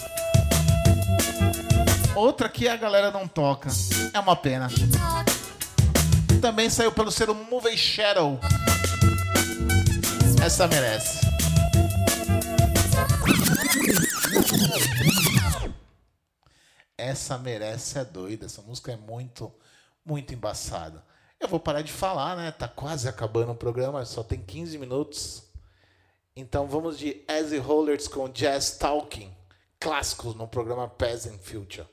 Outra 2.13 2.49
que 2.49 2.67
a 2.67 2.75
galera 2.75 3.11
não 3.11 3.25
toca. 3.29 3.69
É 4.13 4.19
uma 4.19 4.35
pena. 4.35 4.67
Também 6.41 6.69
saiu 6.69 6.91
pelo 6.91 7.11
selo 7.11 7.33
Movie 7.33 7.77
Shadow. 7.77 8.39
Essa 10.43 10.67
merece. 10.67 11.25
Essa 16.97 17.37
merece 17.37 17.99
é 17.99 18.03
doida. 18.03 18.47
Essa 18.47 18.61
música 18.61 18.91
é 18.91 18.97
muito, 18.97 19.49
muito 20.05 20.33
embaçada. 20.33 21.01
Eu 21.39 21.47
vou 21.47 21.59
parar 21.59 21.81
de 21.83 21.91
falar, 21.91 22.35
né? 22.35 22.51
Tá 22.51 22.67
quase 22.67 23.07
acabando 23.07 23.53
o 23.53 23.55
programa, 23.55 24.03
só 24.03 24.23
tem 24.23 24.41
15 24.41 24.77
minutos. 24.77 25.46
Então 26.39 26.67
vamos 26.67 26.99
de 26.99 27.23
Easy 27.27 27.57
Rollers 27.57 28.07
com 28.07 28.29
Jazz 28.29 28.77
Talking, 28.77 29.35
clássicos 29.79 30.35
no 30.35 30.47
programa 30.47 30.87
Peasant 30.87 31.39
Future. 31.39 31.87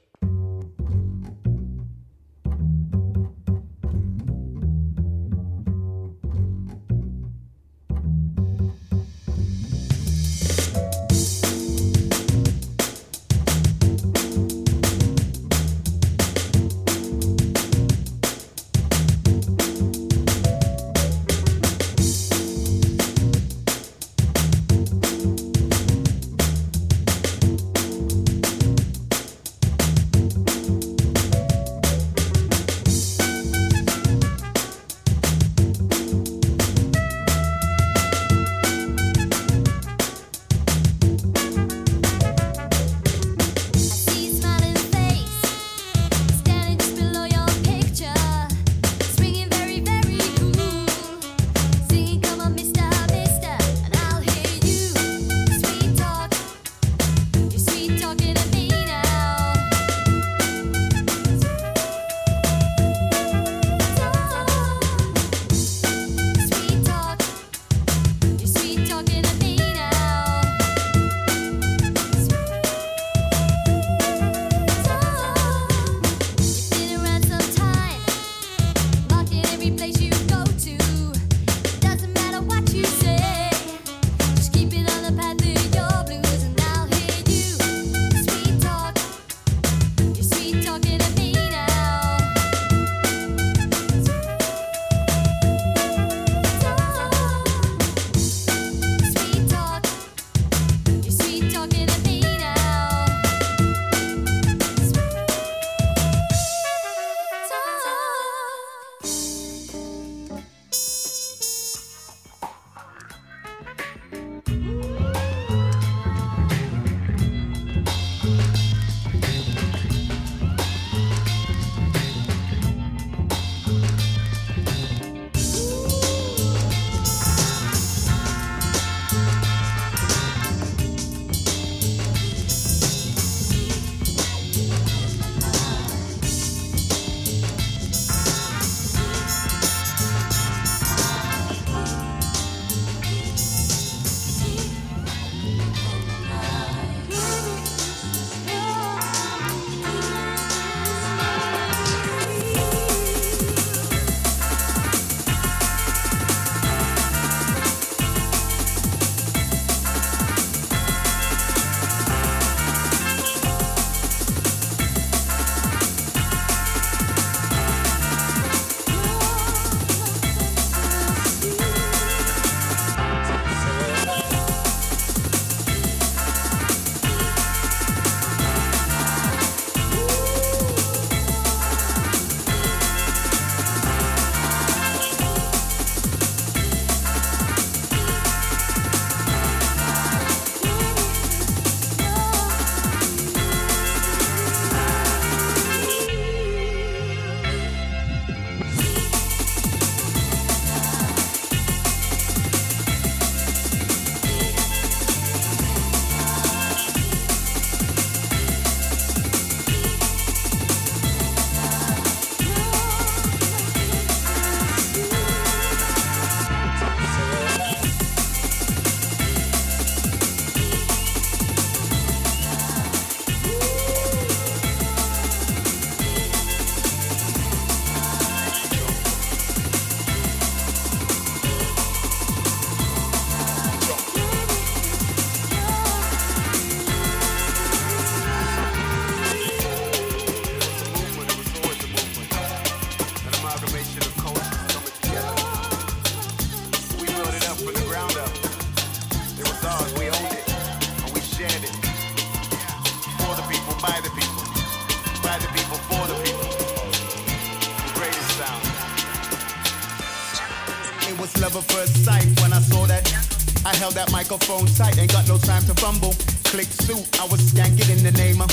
Microphone 264.35 264.66
tight, 264.74 264.98
ain't 264.98 265.12
got 265.12 265.28
no 265.28 265.39
time 265.39 265.62
to 265.62 265.74
fumble. 265.74 266.12
Click 266.51 266.66
suit, 266.66 267.06
I 267.23 267.24
was 267.31 267.40
skanking 267.55 267.86
in 267.86 268.02
the 268.02 268.11
name 268.19 268.43
of. 268.43 268.51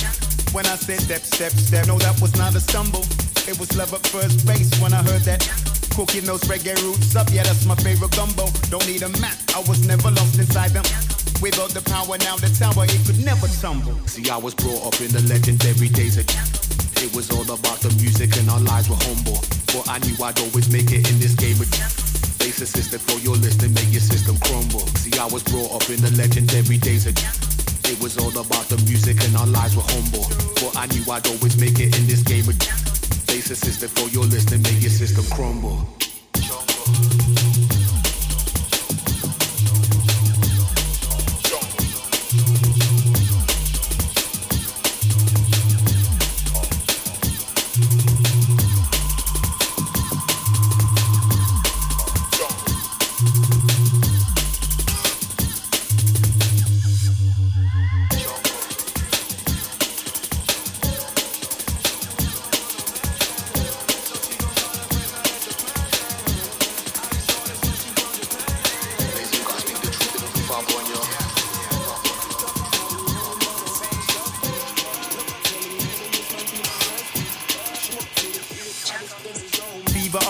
When 0.54 0.66
I 0.68 0.76
said 0.76 1.02
step, 1.02 1.22
step, 1.22 1.52
step, 1.54 1.88
no, 1.88 1.98
that 1.98 2.22
was 2.22 2.36
not 2.38 2.54
a 2.54 2.60
stumble. 2.60 3.02
It 3.50 3.58
was 3.58 3.76
love 3.76 3.94
at 3.94 4.06
first 4.06 4.46
base 4.46 4.70
when 4.78 4.94
I 4.94 5.02
heard 5.02 5.26
that. 5.26 5.42
Cooking 5.96 6.26
those 6.26 6.42
reggae 6.46 6.78
roots 6.86 7.16
up, 7.16 7.28
yeah, 7.32 7.44
that's 7.44 7.66
my 7.66 7.74
favorite 7.76 8.12
gumbo. 8.12 8.46
Don't 8.70 8.86
need 8.86 9.02
a 9.02 9.10
map, 9.18 9.34
I 9.56 9.60
was 9.66 9.82
never 9.88 10.12
lost 10.12 10.38
inside 10.38 10.70
them. 10.70 10.86
Without 11.42 11.74
the 11.74 11.82
power, 11.82 12.14
now 12.22 12.38
the 12.38 12.54
tower, 12.54 12.86
it 12.86 13.02
could 13.02 13.18
never 13.26 13.48
tumble. 13.58 13.98
See, 14.06 14.30
I 14.30 14.38
was 14.38 14.54
brought 14.54 14.86
up 14.86 15.02
in 15.02 15.10
the 15.10 15.26
legendary 15.26 15.90
days 15.90 16.18
of. 16.22 16.30
It 17.02 17.10
was 17.16 17.34
all 17.34 17.50
about 17.50 17.82
the 17.82 17.90
music 17.98 18.38
and 18.38 18.46
our 18.54 18.62
lives 18.62 18.86
were 18.86 19.02
humble. 19.10 19.42
But 19.74 19.90
I 19.90 19.98
knew 20.06 20.14
I'd 20.22 20.38
always 20.46 20.70
make 20.70 20.94
it 20.94 21.10
in 21.10 21.18
this 21.18 21.34
game 21.34 21.58
of. 21.58 21.70
Bass 22.38 22.62
assisted 22.62 23.02
for 23.02 23.18
your 23.22 23.36
listening, 23.36 23.74
make 23.74 23.90
your 23.90 24.06
system 24.06 24.38
crumble. 24.46 24.86
I 25.22 25.26
was 25.26 25.44
brought 25.44 25.72
up 25.72 25.88
in 25.88 26.02
the 26.02 26.10
legendary 26.18 26.80
days 26.80 27.06
of. 27.06 27.14
It 27.86 28.02
was 28.02 28.18
all 28.18 28.32
about 28.32 28.66
the 28.70 28.78
music 28.90 29.24
and 29.24 29.38
our 29.38 29.46
lives 29.46 29.76
were 29.76 29.86
humble. 29.86 30.26
But 30.56 30.76
I 30.76 30.88
knew 30.88 31.06
I'd 31.12 31.28
always 31.28 31.62
make 31.62 31.80
it 31.80 31.96
in 31.96 32.08
this 32.08 32.24
game 32.24 32.50
of. 32.50 32.58
Bass 33.28 33.52
assisted 33.52 33.92
for 33.92 34.10
your 34.10 34.24
listening, 34.24 34.64
make 34.64 34.82
your 34.82 34.90
system 34.90 35.24
crumble. 35.38 36.01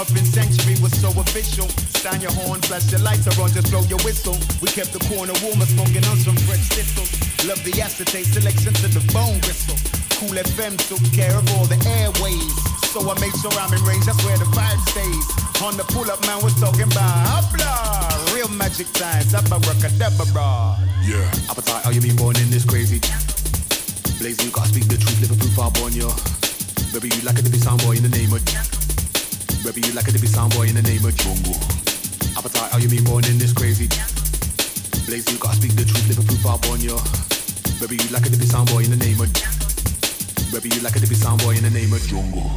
Fever 0.02 0.18
up 0.18 0.18
in 0.18 0.26
Century 0.26 0.76
was 0.82 0.94
so 1.00 1.10
official. 1.20 1.68
Stand 1.94 2.22
your 2.22 2.32
horn, 2.32 2.62
flash 2.62 2.92
your 2.92 3.02
lights 3.02 3.28
are 3.28 3.42
on, 3.42 3.52
just 3.52 3.70
blow 3.72 3.82
your 3.86 4.00
whistle. 4.02 4.38
We 4.62 4.68
kept 4.70 4.94
the 4.94 5.02
corner 5.10 5.34
warmer, 5.44 5.66
smoking 5.66 6.06
on 6.06 6.18
some 6.18 6.36
fresh 6.48 6.70
thistles. 6.70 7.12
Love 7.46 7.62
the 7.64 7.82
acetate 7.82 8.26
selection 8.26 8.74
to 8.74 8.88
the 8.88 9.02
bone 9.14 9.40
gristle. 9.42 9.78
Cool 10.18 10.38
FM 10.38 10.78
took 10.90 11.02
care 11.14 11.34
of 11.36 11.46
all 11.58 11.66
the 11.66 11.78
airways. 12.02 12.54
So 12.94 13.02
I 13.06 13.14
made 13.20 13.34
sure 13.42 13.54
I'm 13.58 13.74
in 13.74 13.84
range, 13.86 14.06
that's 14.06 14.24
where 14.26 14.38
the 14.38 14.50
vibe 14.50 14.82
stays. 14.90 15.26
On 15.62 15.78
the 15.78 15.86
pull 15.94 16.10
up, 16.10 16.22
man, 16.26 16.42
was 16.42 16.58
talking 16.60 16.90
about 16.90 17.14
hopla. 17.28 18.34
Real 18.34 18.50
magic 18.50 18.90
times, 18.94 19.34
abracadabra. 19.34 20.78
Yeah. 21.06 21.26
Appetite, 21.50 21.84
how 21.84 21.92
you 21.92 22.02
been 22.02 22.16
born 22.16 22.38
in 22.38 22.50
this 22.50 22.66
crazy? 22.66 23.00
Blaze, 24.18 24.42
you 24.44 24.52
gotta 24.52 24.70
speak 24.70 24.88
the 24.88 24.98
truth, 24.98 25.22
live 25.22 25.32
a 25.32 25.38
proof 25.38 25.58
I'm 25.60 25.74
on 25.84 25.94
you. 25.94 26.10
Maybe 26.94 27.14
you 27.14 27.22
like 27.22 27.38
it 27.38 27.46
to 27.46 27.52
be 27.52 27.58
soundboy 27.58 27.98
in 27.98 28.04
the 28.04 28.14
name 28.14 28.34
of. 28.34 28.81
Maybe 29.64 29.82
you 29.82 29.94
like 29.94 30.08
it 30.08 30.14
to 30.14 30.20
be 30.20 30.28
soundboy 30.28 30.70
in 30.70 30.76
the 30.76 30.82
name 30.82 31.06
of 31.06 31.16
jungle. 31.16 31.54
Appetite, 32.36 32.72
how 32.72 32.80
you 32.80 32.90
been 32.90 33.04
born 33.04 33.24
in 33.26 33.38
this 33.38 33.54
crazy? 33.54 33.88
Blaze, 35.06 35.30
you 35.32 35.38
gotta 35.38 35.56
speak 35.56 35.76
the 35.76 35.86
truth, 35.86 36.08
live 36.10 36.18
a 36.18 36.26
proof 36.26 36.46
I'm 36.46 36.58
on 36.74 36.82
you. 36.82 36.98
Maybe 37.80 38.02
you 38.02 38.10
like 38.10 38.26
it 38.26 38.34
to 38.34 38.40
be 38.40 38.46
soundboy 38.46 38.86
in 38.86 38.92
the 38.92 38.98
name 38.98 39.22
of. 39.22 39.30
Maybe 40.52 40.70
you 40.74 40.82
like 40.82 40.96
it 40.96 41.02
to 41.02 41.08
be 41.08 41.16
soundboy 41.16 41.58
in 41.58 41.64
the 41.64 41.70
name 41.70 41.94
of 41.94 42.02
jungle. 42.10 42.50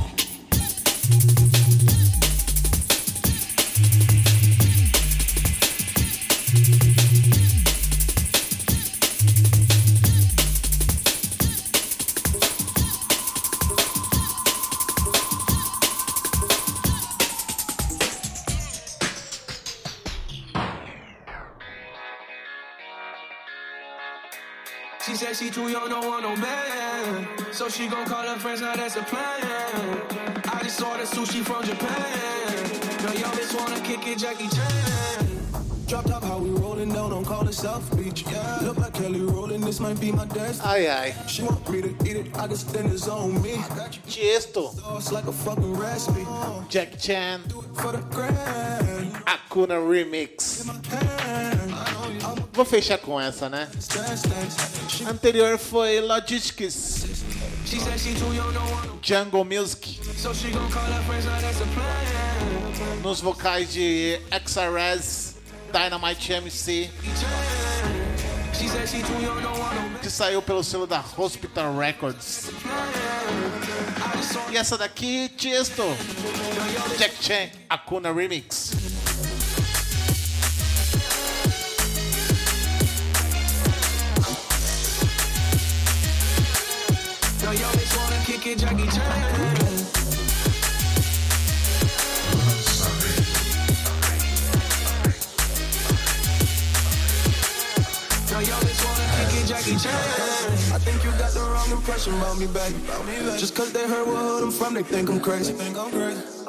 Too 25.55 25.68
young, 25.70 25.89
don't 25.89 26.05
want 26.05 26.22
no 26.22 26.35
man. 26.35 27.28
So 27.52 27.68
she 27.68 27.86
gon' 27.86 28.06
call 28.06 28.24
her 28.24 28.36
friends, 28.40 28.60
now 28.60 28.74
that's 28.74 28.97
a 28.97 29.02
plan. 29.02 29.40
I 30.52 30.60
just 30.64 30.82
ordered 30.82 31.06
sushi 31.06 31.44
from 31.44 31.62
Japan. 31.62 32.10
Now 33.05 33.12
yo, 33.12 33.28
bitch 33.36 33.55
wanna 33.56 33.81
kick 33.81 34.05
it, 34.05 34.18
Jackie 34.18 34.48
Chan. 34.48 35.28
Drop 35.86 36.06
top, 36.06 36.24
how 36.24 36.39
we 36.39 36.51
rolling 36.51 36.93
down, 36.93 37.10
don't 37.10 37.24
call 37.24 37.47
it 37.47 37.52
South 37.52 37.86
Beach. 37.97 38.24
Yeah, 38.28 38.59
look 38.62 38.78
like 38.78 38.94
Kelly 38.94 39.20
rolling, 39.20 39.60
this 39.60 39.78
might 39.78 40.01
be 40.01 40.10
my 40.10 40.24
destiny. 40.24 40.89
Aye, 40.89 41.14
aye. 41.14 41.26
She 41.28 41.44
want 41.44 41.68
me 41.70 41.82
to 41.82 41.90
eat 42.05 42.16
it, 42.16 42.36
I 42.36 42.48
just 42.48 42.72
then 42.72 42.86
it's 42.86 43.06
on 43.06 43.40
me. 43.40 43.52
Tiesto, 44.09 44.74
It's 44.97 45.12
like 45.12 45.28
a 45.28 45.32
fucking 45.32 45.74
recipe. 45.74 46.26
Jack 46.68 46.98
Chan, 46.98 47.43
Do 47.47 47.60
it 47.60 47.66
For 47.76 47.93
the 47.93 48.02
grand, 48.10 49.12
Akuna 49.26 49.78
Remix. 49.78 50.64
Vou 52.55 52.64
fechar 52.64 52.98
com 52.98 53.20
essa, 53.20 53.48
né? 53.48 53.68
Anterior 55.09 55.59
foi 55.59 56.01
Logistics. 56.01 57.05
Jungle 59.02 59.44
Music. 59.44 60.01
Nos 63.02 63.20
vocais 63.20 63.72
de 63.72 64.20
XRS, 64.47 65.35
Dynamite 65.72 66.32
MC, 66.32 66.90
que 70.01 70.09
saiu 70.09 70.40
pelo 70.40 70.62
selo 70.62 70.86
da 70.86 71.05
Hospital 71.16 71.76
Records. 71.76 72.51
E 74.52 74.56
essa 74.56 74.78
daqui, 74.78 75.28
Tiesto, 75.31 75.82
Jack 76.97 77.16
Chan, 77.20 77.51
Akuna 77.68 78.12
Remix. 78.12 78.94
Bitch 88.45 88.62
wanna 88.62 88.77
kick 88.77 88.87
it, 88.87 88.87
Jackie 88.87 88.87
Chan. 88.89 89.01
Now 98.31 98.41
yo, 98.41 98.55
bitch 98.61 98.85
wanna 98.85 99.31
kick 99.31 99.47
Jackie 99.47 99.77
Chan. 99.77 99.95
I 100.73 100.79
think 100.79 101.05
you 101.05 101.11
got 101.12 101.33
the 101.33 101.41
wrong 101.41 101.71
impression 101.71 102.15
about 102.15 102.39
me, 102.39 102.47
baby. 102.47 102.77
Just 103.39 103.55
cause 103.55 103.73
they 103.73 103.87
heard 103.87 104.07
what 104.07 104.16
hood 104.16 104.43
I'm 104.45 104.51
from, 104.51 104.75
they 104.75 104.83
think 104.83 105.09
I'm 105.09 105.21
crazy. 105.21 105.55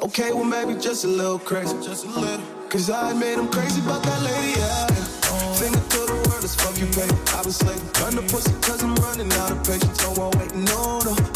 Okay, 0.02 0.32
well 0.32 0.44
maybe 0.44 0.74
just 0.78 1.04
a 1.04 1.08
little 1.08 1.38
crazy. 1.38 1.76
Just 1.82 2.04
a 2.04 2.08
little. 2.08 2.44
Cause 2.68 2.90
I 2.90 3.12
admit 3.12 3.38
I'm 3.38 3.48
crazy 3.48 3.80
about 3.80 4.02
that 4.02 4.22
lady, 4.22 4.58
yeah. 4.58 4.86
Finger 5.54 5.78
to 5.78 5.98
the 6.06 6.14
word, 6.28 6.44
as 6.44 6.54
fuck 6.54 6.76
you, 6.78 6.86
baby. 6.86 7.14
I 7.32 7.42
was 7.42 7.62
like, 7.62 7.80
run 8.00 8.16
the 8.16 8.22
pussy 8.22 8.52
cause 8.60 8.82
I'm 8.82 8.94
running 8.96 9.32
out 9.32 9.52
of 9.52 9.64
patience. 9.64 10.00
So 10.02 10.10
I'm 10.10 10.38
waiting, 10.38 10.64
no, 10.64 11.00
no. 11.00 11.35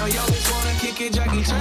Now 0.00 0.06
yo, 0.06 0.22
bitch 0.32 0.50
wanna 0.50 0.78
kick 0.80 0.98
it, 1.02 1.12
Jackie 1.12 1.42
Chan. 1.44 1.60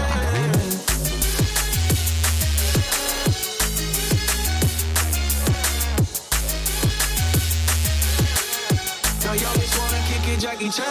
Jackie 10.40 10.70
Chan. 10.70 10.86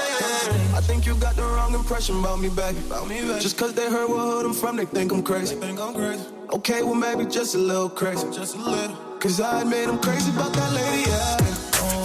I 0.74 0.82
think 0.82 1.06
you 1.06 1.14
got 1.14 1.36
the 1.36 1.42
wrong 1.42 1.72
impression 1.72 2.18
about 2.18 2.38
me, 2.38 2.50
baby. 2.50 2.80
About 2.80 3.08
me, 3.08 3.22
baby. 3.22 3.40
Just 3.40 3.56
cause 3.56 3.72
they 3.72 3.88
heard 3.88 4.10
what 4.10 4.18
hood 4.18 4.44
I'm 4.44 4.52
from, 4.52 4.76
they 4.76 4.84
think 4.84 5.10
I'm 5.10 5.22
crazy. 5.22 5.56
think 5.56 5.80
I'm 5.80 5.94
crazy. 5.94 6.22
Okay, 6.52 6.82
well 6.82 6.94
maybe 6.94 7.24
just 7.24 7.54
a 7.54 7.58
little 7.58 7.88
crazy. 7.88 8.30
Just 8.30 8.56
a 8.56 8.58
little. 8.58 8.94
Cause 9.20 9.40
I 9.40 9.62
admit 9.62 9.88
I'm 9.88 9.98
crazy 10.00 10.30
about 10.32 10.52
that 10.52 10.72
lady, 10.74 11.08
yeah. 11.08 11.36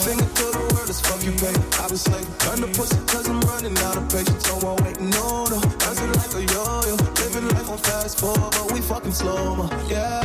Finger 0.05 0.23
to 0.23 0.57
the 0.57 0.72
word 0.84 0.89
is 0.89 1.01
fuck 1.01 1.23
you, 1.23 1.31
baby. 1.39 1.60
I've 1.80 1.89
been 1.89 1.97
slaving. 1.97 2.34
Turn 2.43 2.60
the 2.61 2.68
pussy 2.76 2.99
cause 3.07 3.27
I'm 3.27 3.39
running 3.47 3.77
out 3.88 3.97
of 3.97 4.05
patience. 4.11 4.43
So 4.43 4.60
I'm 4.60 4.76
waiting, 4.84 5.10
no, 5.10 5.45
no. 5.47 5.60
Dancing 5.80 6.11
like 6.19 6.34
a 6.35 6.43
yo-yo. 6.53 6.95
Living 7.23 7.47
life 7.55 7.69
on 7.69 7.77
fast 7.77 8.19
forward, 8.19 8.51
but 8.51 8.72
we 8.72 8.81
fucking 8.81 9.14
slow, 9.14 9.55
mo 9.55 9.69
yeah. 9.88 10.23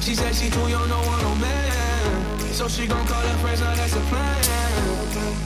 She 0.00 0.14
said 0.14 0.34
she 0.34 0.50
too 0.50 0.66
young, 0.68 0.88
don't 0.88 1.06
want 1.06 1.22
no 1.22 1.34
man. 1.36 2.52
So 2.52 2.68
she 2.68 2.86
gon' 2.86 3.06
call 3.06 3.22
her 3.22 3.38
friends, 3.38 3.60
now 3.60 3.74
that's 3.74 3.94
a 3.94 4.04
plan. 4.10 4.42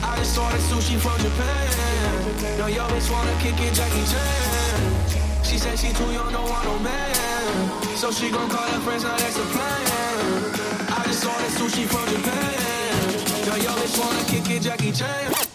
I 0.03 0.17
just 0.17 0.37
ordered 0.37 0.65
sushi 0.69 0.97
from 0.97 1.17
Japan. 1.21 2.57
Now 2.57 2.67
yo 2.67 2.83
bitch 2.89 3.09
wanna 3.11 3.35
kick 3.41 3.59
it, 3.59 3.73
Jackie 3.73 4.05
Chan. 4.11 5.43
She 5.43 5.57
said 5.57 5.77
she 5.77 5.89
too 5.93 6.11
young, 6.11 6.31
don't 6.31 6.49
want 6.49 6.65
no 6.65 6.79
man. 6.79 7.97
So 7.97 8.11
she 8.11 8.29
gon' 8.31 8.49
call 8.49 8.67
her 8.73 8.81
friends, 8.81 9.03
now 9.03 9.17
that's 9.17 9.37
a 9.37 9.47
plan. 9.53 9.85
I 10.97 11.03
just 11.05 11.25
ordered 11.25 11.53
sushi 11.59 11.85
from 11.85 12.05
Japan. 12.09 12.58
Now 13.49 13.55
yo 13.55 13.71
bitch 13.71 13.97
wanna 13.99 14.23
kick 14.25 14.47
it, 14.51 14.61
Jackie 14.61 14.91
Chan. 14.91 15.48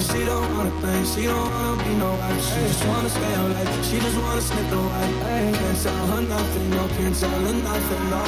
She 0.00 0.24
don't 0.24 0.56
wanna 0.56 0.70
think, 0.80 1.06
she 1.06 1.22
don't 1.26 1.50
wanna 1.50 1.84
be 1.84 1.94
no 1.96 2.10
wife. 2.14 2.42
She 2.48 2.60
just 2.68 2.86
wanna 2.86 3.10
stay 3.10 3.34
out 3.34 3.50
late, 3.50 3.84
she 3.84 3.98
just 3.98 4.18
wanna 4.18 4.40
sniff 4.40 4.70
the 4.70 4.76
white. 4.76 5.14
Can't 5.58 5.82
tell 5.82 6.06
her 6.06 6.22
nothing, 6.22 6.70
no, 6.70 6.88
can't 6.96 7.16
tell 7.16 7.30
her 7.30 7.56
nothing, 7.70 8.10
no. 8.10 8.22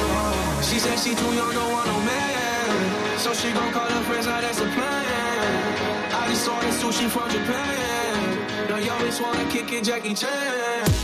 She 0.61 0.77
said 0.79 0.99
she 0.99 1.15
too 1.15 1.31
young, 1.33 1.53
don't 1.53 1.71
want 1.71 1.87
no 1.87 1.99
man. 1.99 3.17
So 3.17 3.33
she 3.33 3.51
gon' 3.51 3.71
call 3.71 3.87
her 3.87 4.03
friends, 4.03 4.27
now 4.27 4.41
that's 4.41 4.59
a 4.59 4.67
plan. 4.75 5.69
I 6.13 6.27
just 6.29 6.47
ordered 6.47 6.75
sushi 6.81 7.09
from 7.09 7.29
Japan. 7.29 8.69
Now 8.69 8.77
yo 8.77 8.93
bitch 9.01 9.19
wanna 9.21 9.45
kick 9.49 9.71
it, 9.71 9.83
Jackie 9.83 10.13
Chan. 10.13 10.98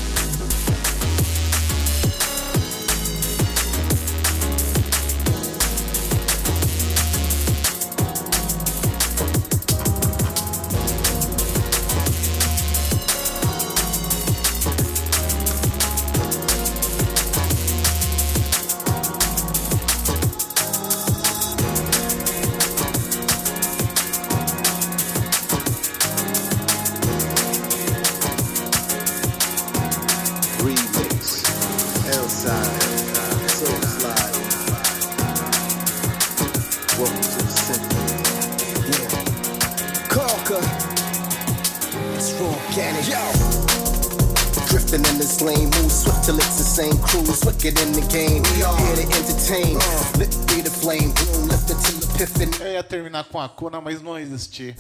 Cruise. 47.16 47.46
Wicked 47.46 47.80
in 47.80 47.92
the 47.94 48.06
game, 48.12 48.44
here 48.44 48.96
to 48.96 49.06
entertain. 49.16 49.78
Lit 50.20 50.32
be 50.48 50.62
the 50.62 50.70
flame, 50.70 51.14
room 51.32 51.48
lifted 51.48 51.78
till 51.84 52.00
epiphany. 52.04 52.52
Eu 52.66 52.74
ia 52.74 52.84
terminar 52.84 53.26
com 53.26 53.40
a 53.40 53.50
Kuna, 53.50 53.82
mas 53.82 54.02
não 54.02 54.18
existia. 54.18 54.76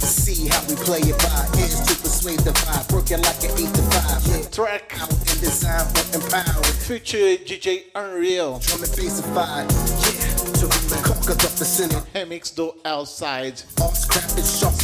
See 0.00 0.48
how 0.48 0.60
we 0.68 0.76
play 0.76 1.00
it 1.00 1.16
by 1.18 1.58
ears 1.58 1.80
to 1.86 1.94
persuade 1.96 2.40
the 2.40 2.52
vibe. 2.52 2.92
Working 2.92 3.22
like 3.22 3.42
an 3.44 3.52
8 3.56 3.74
to 3.74 3.82
5. 3.82 4.26
Yeah. 4.26 4.48
Track 4.50 5.00
Out 5.00 5.10
and 5.10 5.40
design 5.40 5.86
for 5.94 6.16
empowered. 6.16 6.66
feature 6.84 7.38
DJ 7.38 7.84
Unreal, 7.94 8.58
Drum 8.58 8.82
and 8.82 8.96
bassified. 8.96 9.70
Yeah. 9.72 10.34
To 10.60 10.66
conquer 11.02 11.34
the 11.34 11.48
vicinity. 11.56 11.96
remix 12.14 12.54
do 12.54 12.74
Outside. 12.84 13.62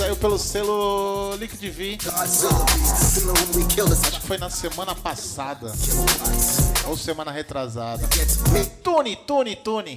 Saiu 0.01 0.17
pelo 0.17 0.39
selo 0.39 1.37
Liquid 1.37 1.71
V, 1.71 1.99
acho 2.15 4.11
que 4.11 4.27
foi 4.27 4.39
na 4.39 4.49
semana 4.49 4.95
passada. 4.95 5.73
Ou 6.91 6.97
semana 6.97 7.31
retrasada. 7.31 8.03
Tune, 8.83 9.15
tune, 9.25 9.55
tune. 9.55 9.97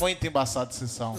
Muito 0.00 0.26
embaçado 0.26 0.70
esse 0.72 0.88
som. 0.88 1.14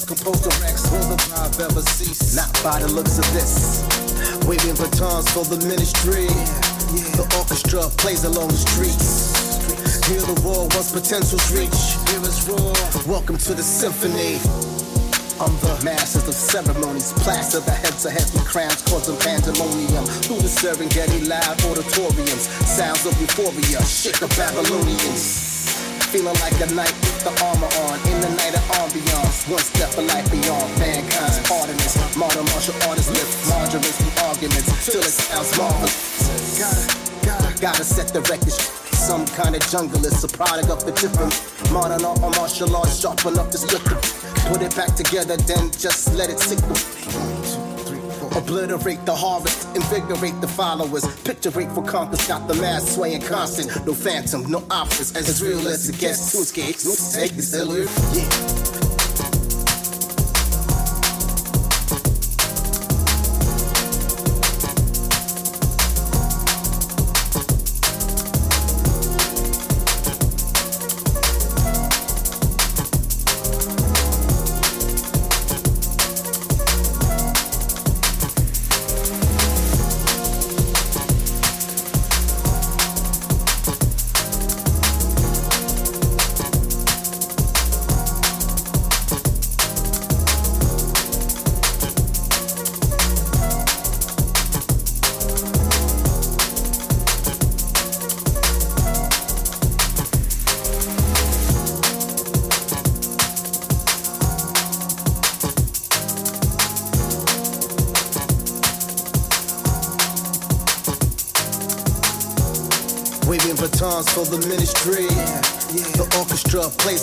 Waving 4.48 4.74
batons 4.74 5.30
for 5.30 5.46
the 5.46 5.64
ministry. 5.68 6.26
The 7.16 7.38
orchestra 7.38 7.88
plays 7.98 8.26
along 8.26 8.48
the 8.48 8.58
streets. 8.58 9.46
Hear 10.08 10.22
the 10.22 10.42
roar 10.42 10.68
once 10.76 10.92
potentials 10.92 11.52
reach. 11.52 11.96
Welcome 13.06 13.38
to 13.38 13.54
the 13.54 13.62
symphony. 13.62 14.75
I'm 15.36 15.52
the 15.60 15.76
masters 15.84 16.32
of 16.32 16.34
ceremonies. 16.34 17.12
Plaster 17.20 17.60
the 17.60 17.76
heads 17.76 18.08
of 18.08 18.16
heavy 18.16 18.40
crowns, 18.48 18.80
causing 18.88 19.20
pandemonium. 19.20 20.08
Through 20.24 20.40
the 20.40 20.48
Serengeti 20.48 21.28
live 21.28 21.60
auditoriums. 21.68 22.48
Sounds 22.64 23.04
of 23.04 23.12
euphoria, 23.20 23.84
shake 23.84 24.16
the 24.24 24.32
Babylonians. 24.40 25.76
Feeling 26.08 26.40
like 26.40 26.56
a 26.64 26.72
knight 26.72 26.96
with 27.04 27.28
the 27.28 27.36
armor 27.44 27.68
on. 27.68 28.00
In 28.08 28.18
the 28.24 28.32
night 28.40 28.56
of 28.56 28.64
ambiance. 28.80 29.44
One 29.52 29.60
step 29.60 29.92
of 30.00 30.08
life 30.08 30.24
beyond 30.32 30.72
mankind's 30.80 31.44
pardonness. 31.44 32.00
Modern 32.16 32.48
martial 32.56 32.80
artists 32.88 33.12
lift 33.12 33.36
marginates 33.52 34.00
from 34.00 34.16
arguments. 34.32 34.72
Till 34.88 35.04
it 35.04 35.12
sounds 35.12 35.52
marvelous. 35.60 36.00
Gotta, 36.56 36.88
gotta, 37.28 37.52
gotta 37.60 37.84
set 37.84 38.08
the 38.16 38.24
record. 38.32 38.56
Some 38.96 39.28
kind 39.36 39.52
of 39.52 39.62
junglist, 39.68 40.24
a 40.24 40.32
product 40.32 40.72
of 40.72 40.80
the 40.88 40.96
different. 40.96 41.36
Modern 41.76 42.08
art 42.08 42.24
or 42.24 42.32
martial 42.40 42.72
arts, 42.72 43.04
sharp 43.04 43.20
enough 43.28 43.52
to 43.52 43.58
split. 43.60 44.35
Put 44.48 44.62
it 44.62 44.76
back 44.76 44.96
together, 44.96 45.38
then 45.38 45.72
just 45.72 46.14
let 46.16 46.30
it 46.30 46.40
sickle. 46.40 46.76
Obliterate 48.38 49.06
the 49.06 49.16
harvest, 49.16 49.68
invigorate 49.76 50.40
the 50.42 50.48
followers. 50.48 51.06
Picture 51.24 51.50
rate 51.52 51.72
for 51.72 51.84
conquest, 51.84 52.28
got 52.28 52.48
the 52.48 52.54
mass 52.56 52.96
swaying 52.96 53.22
constant. 53.22 53.86
No 53.86 53.94
phantom, 53.94 54.50
no 54.50 54.64
options, 54.70 55.16
as 55.16 55.42
real 55.42 55.68
as 55.68 55.90
it 55.90 55.98
gets. 55.98 56.32
Two 56.32 56.40
escapes, 56.40 56.86
no 56.86 56.94
take. 57.22 57.32
Yeah. 58.14 58.75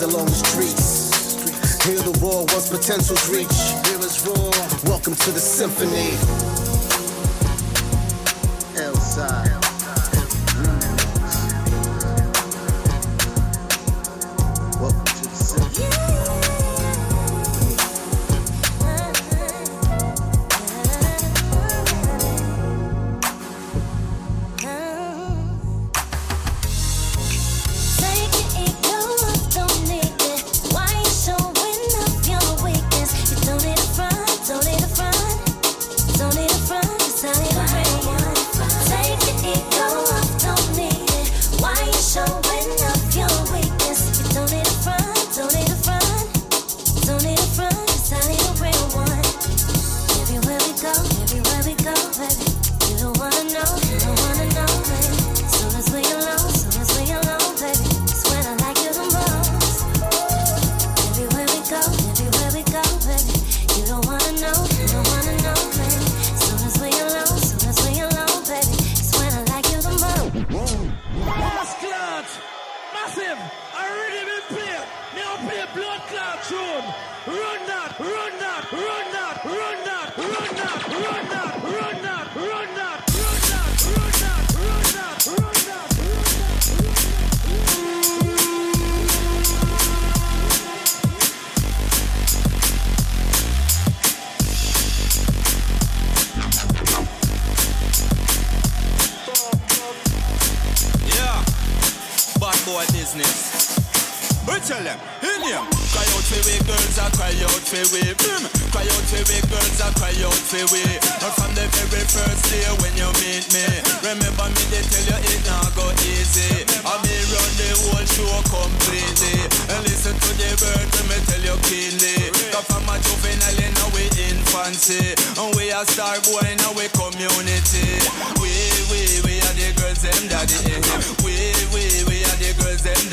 Along 0.03 0.27
the 0.27 0.33
streets. 0.33 1.85
Hear 1.85 1.99
the 1.99 2.19
roar 2.21 2.45
once 2.53 2.69
potentials 2.69 3.29
reach. 3.29 3.47
Hear 3.89 3.99
us 3.99 4.27
roar. 4.27 4.51
Welcome 4.91 5.15
to 5.15 5.31
the 5.31 5.41
symphony. 5.41 6.52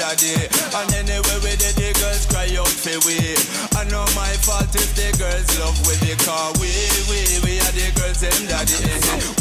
Daddy. 0.10 0.50
And 0.74 0.90
anyway, 0.98 1.38
we 1.46 1.54
did 1.54 1.78
the 1.78 1.94
girls 2.02 2.26
cry 2.26 2.50
out 2.58 2.74
for 2.74 2.98
we. 3.06 3.38
I 3.78 3.86
know 3.94 4.02
my 4.18 4.34
fault 4.42 4.74
if 4.74 4.90
the 4.98 5.14
girls 5.22 5.50
love 5.62 5.78
with 5.86 6.02
the 6.02 6.18
car. 6.26 6.50
We, 6.58 6.70
we, 7.06 7.20
we 7.46 7.54
are 7.62 7.74
the 7.78 7.86
girls, 7.94 8.22
them 8.26 8.42
daddy. 8.50 8.74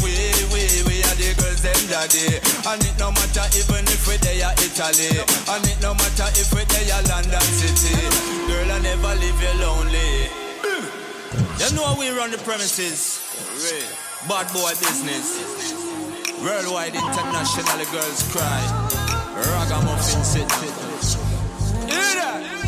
We, 0.05 0.13
we, 0.53 0.61
we 0.85 0.95
are 1.01 1.17
the 1.17 1.33
girls, 1.41 1.65
them 1.65 1.81
daddy. 1.89 2.37
And 2.69 2.81
it 2.85 2.95
no 3.01 3.09
matter 3.09 3.45
even 3.57 3.81
if 3.89 4.05
we 4.05 4.21
there 4.21 4.53
Italy. 4.61 5.25
And 5.49 5.65
it 5.65 5.79
no 5.81 5.97
matter 5.97 6.29
if 6.37 6.53
we 6.53 6.61
there 6.69 7.01
London 7.09 7.47
City. 7.49 7.97
Girl, 8.45 8.69
I 8.69 8.77
never 8.85 9.13
leave 9.17 9.39
you 9.41 9.53
lonely. 9.57 10.29
You 11.57 11.69
know 11.73 11.97
we 11.97 12.13
run 12.13 12.29
the 12.29 12.41
premises. 12.45 13.25
Bad 14.27 14.51
boy 14.53 14.69
business. 14.77 15.89
Worldwide, 16.43 16.95
international 16.95 17.83
girls 17.91 18.23
cry. 18.31 18.88
Ragamuffin 19.47 20.23
city. 20.23 20.67
Hear 21.87 22.15
that? 22.15 22.58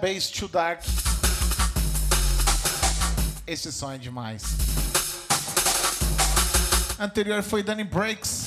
Da 0.00 0.06
Bass 0.06 0.30
to 0.30 0.48
Dark. 0.48 0.82
Esse 3.46 3.70
som 3.70 3.92
é 3.92 3.98
demais. 3.98 4.42
Anterior 6.98 7.42
foi 7.42 7.62
Danny 7.62 7.84
Breaks. 7.84 8.46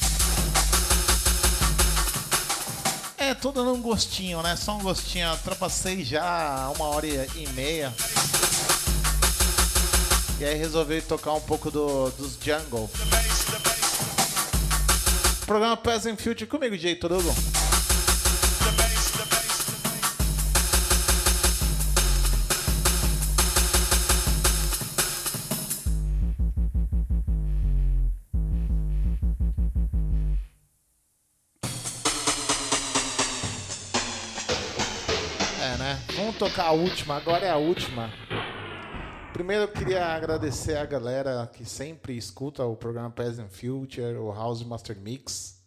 É, 3.18 3.34
tô 3.34 3.52
dando 3.52 3.74
um 3.74 3.82
gostinho, 3.82 4.42
né? 4.42 4.56
Só 4.56 4.78
um 4.78 4.82
gostinho. 4.82 5.30
Ultrapacei 5.30 6.04
já 6.04 6.72
uma 6.76 6.86
hora 6.86 7.08
e 7.08 7.48
meia. 7.54 7.94
E 10.40 10.46
aí 10.46 10.56
resolvi 10.56 11.02
tocar 11.02 11.34
um 11.34 11.42
pouco 11.42 11.70
do, 11.70 12.10
dos 12.12 12.38
Jungle. 12.42 12.90
Programa 15.46 15.78
Peasant 15.78 16.18
Future 16.20 16.48
comigo, 16.48 16.76
Jay 16.76 16.96
Torugo. 16.96 17.53
Última, 36.74 37.16
agora 37.16 37.46
é 37.46 37.50
a 37.50 37.58
última. 37.58 38.10
Primeiro 39.32 39.64
eu 39.64 39.68
queria 39.68 40.06
agradecer 40.06 40.76
a 40.76 40.86
galera 40.86 41.48
que 41.54 41.66
sempre 41.66 42.18
escuta 42.18 42.66
o 42.66 42.76
programa 42.76 43.12
Peasant 43.12 43.50
Future, 43.50 44.18
o 44.18 44.32
House 44.32 44.64
Master 44.64 45.00
Mix. 45.00 45.64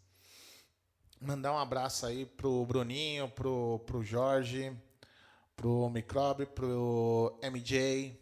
Mandar 1.21 1.53
um 1.53 1.59
abraço 1.59 2.07
aí 2.07 2.27
pro 2.27 2.65
Bruninho, 2.67 3.29
pro, 3.29 3.79
pro 3.87 4.03
Jorge, 4.03 4.77
pro 5.55 5.89
Microbe, 5.91 6.47
pro 6.47 7.39
MJ, 7.43 8.21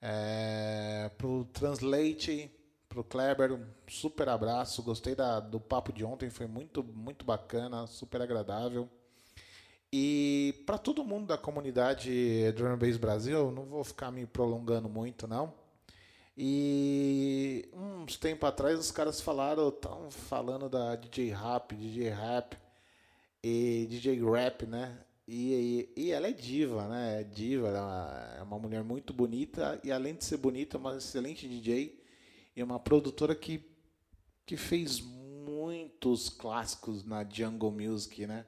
é, 0.00 1.10
pro 1.18 1.44
Translate, 1.52 2.50
pro 2.88 3.04
Kleber, 3.04 3.52
um 3.52 3.66
super 3.86 4.28
abraço. 4.30 4.82
Gostei 4.82 5.14
da, 5.14 5.40
do 5.40 5.60
papo 5.60 5.92
de 5.92 6.04
ontem, 6.04 6.30
foi 6.30 6.46
muito, 6.46 6.82
muito 6.82 7.24
bacana, 7.24 7.86
super 7.86 8.22
agradável. 8.22 8.88
E 9.92 10.62
para 10.66 10.76
todo 10.76 11.04
mundo 11.04 11.26
da 11.26 11.38
comunidade 11.38 12.52
Drum 12.52 12.76
Bass 12.76 12.96
Brasil, 12.98 13.50
não 13.50 13.64
vou 13.64 13.82
ficar 13.82 14.10
me 14.10 14.26
prolongando 14.26 14.88
muito, 14.88 15.26
não. 15.26 15.54
E 16.36 17.68
uns 17.72 18.16
tempo 18.16 18.46
atrás 18.46 18.78
os 18.78 18.90
caras 18.90 19.20
falaram, 19.20 19.70
estavam 19.70 20.10
falando 20.10 20.68
da 20.68 20.94
DJ 20.94 21.30
Rap, 21.30 21.74
DJ 21.74 22.10
Rap 22.10 22.56
e 23.42 23.86
DJ 23.90 24.22
Rap, 24.22 24.66
né? 24.66 24.98
E, 25.26 25.88
e, 25.96 26.02
e 26.04 26.12
ela 26.12 26.28
é 26.28 26.32
diva, 26.32 26.86
né? 26.86 27.22
É 27.22 27.24
diva, 27.24 27.68
ela 27.68 28.36
é 28.38 28.42
uma 28.42 28.58
mulher 28.58 28.84
muito 28.84 29.12
bonita 29.12 29.80
e 29.82 29.90
além 29.90 30.14
de 30.14 30.24
ser 30.24 30.36
bonita, 30.36 30.76
é 30.76 30.80
uma 30.80 30.96
excelente 30.96 31.48
DJ 31.48 32.00
e 32.54 32.62
uma 32.62 32.78
produtora 32.78 33.34
que, 33.34 33.64
que 34.46 34.56
fez 34.56 35.00
muitos 35.00 36.28
clássicos 36.28 37.04
na 37.04 37.24
Jungle 37.28 37.72
Music, 37.72 38.26
né? 38.26 38.46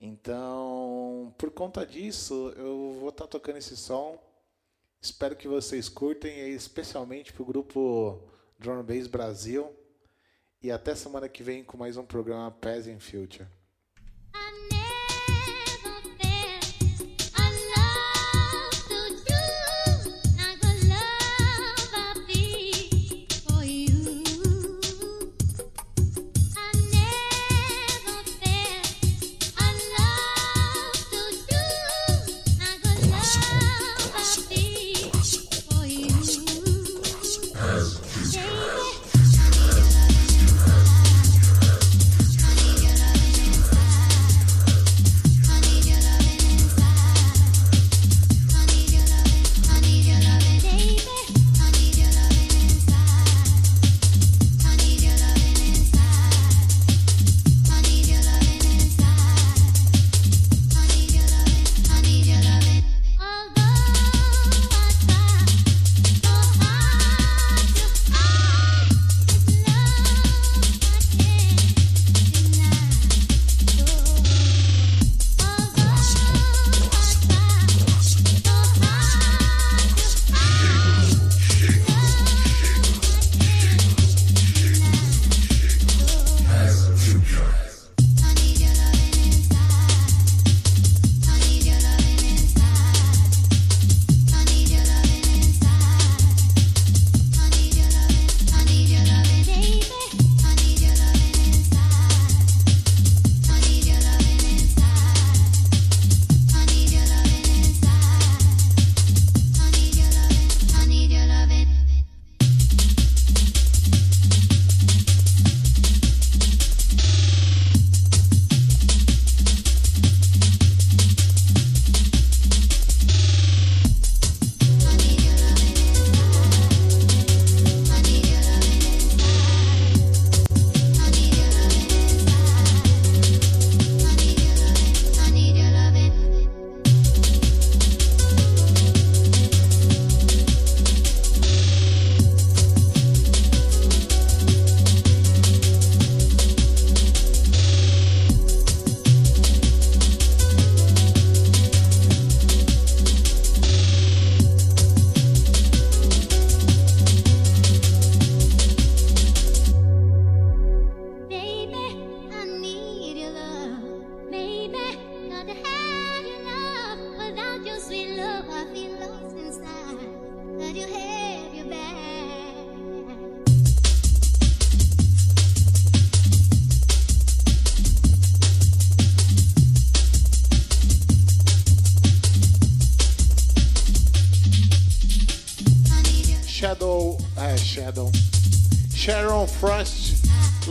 Então, 0.00 1.34
por 1.36 1.50
conta 1.50 1.84
disso, 1.84 2.52
eu 2.56 2.96
vou 3.00 3.08
estar 3.08 3.26
tocando 3.26 3.56
esse 3.56 3.76
som. 3.76 4.18
Espero 5.00 5.36
que 5.36 5.48
vocês 5.48 5.88
curtem, 5.88 6.50
especialmente 6.50 7.32
para 7.32 7.42
o 7.42 7.46
grupo 7.46 8.22
Drone 8.58 8.82
Base 8.82 9.08
Brasil. 9.08 9.74
E 10.62 10.70
até 10.70 10.94
semana 10.94 11.28
que 11.28 11.42
vem 11.42 11.64
com 11.64 11.76
mais 11.76 11.96
um 11.96 12.04
programa 12.04 12.50
Paz 12.50 12.86
in 12.86 12.98
Future. 12.98 13.46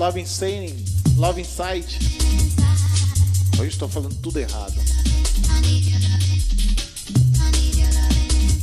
Love 0.08 0.22
Insane, 0.22 0.86
Love 1.18 1.42
Insight. 1.42 2.00
Hoje 3.60 3.68
estou 3.68 3.90
falando 3.90 4.16
tudo 4.16 4.40
errado. 4.40 4.74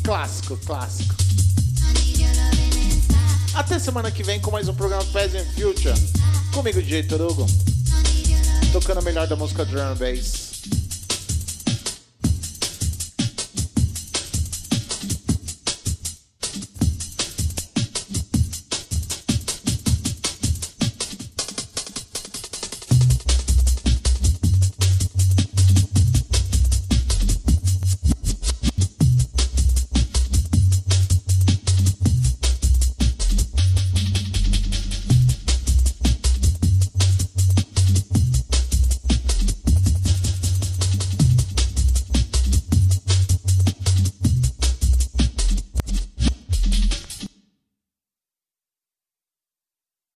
Clássico, 0.03 0.57
clássico. 0.65 1.15
Até 3.53 3.79
semana 3.79 4.11
que 4.11 4.23
vem 4.23 4.41
com 4.41 4.51
mais 4.51 4.71
um 4.71 4.75
programa 4.75 5.05
Past 5.13 5.37
and 5.37 5.45
Future. 5.53 5.93
Comigo, 6.55 6.81
DJ 6.81 7.03
Torugo. 7.03 7.45
Tocando 8.73 9.01
a 9.01 9.03
melhor 9.03 9.27
da 9.27 9.37
música 9.37 9.67
Drum 9.67 9.83
and 9.83 9.97
Bass. 9.97 10.44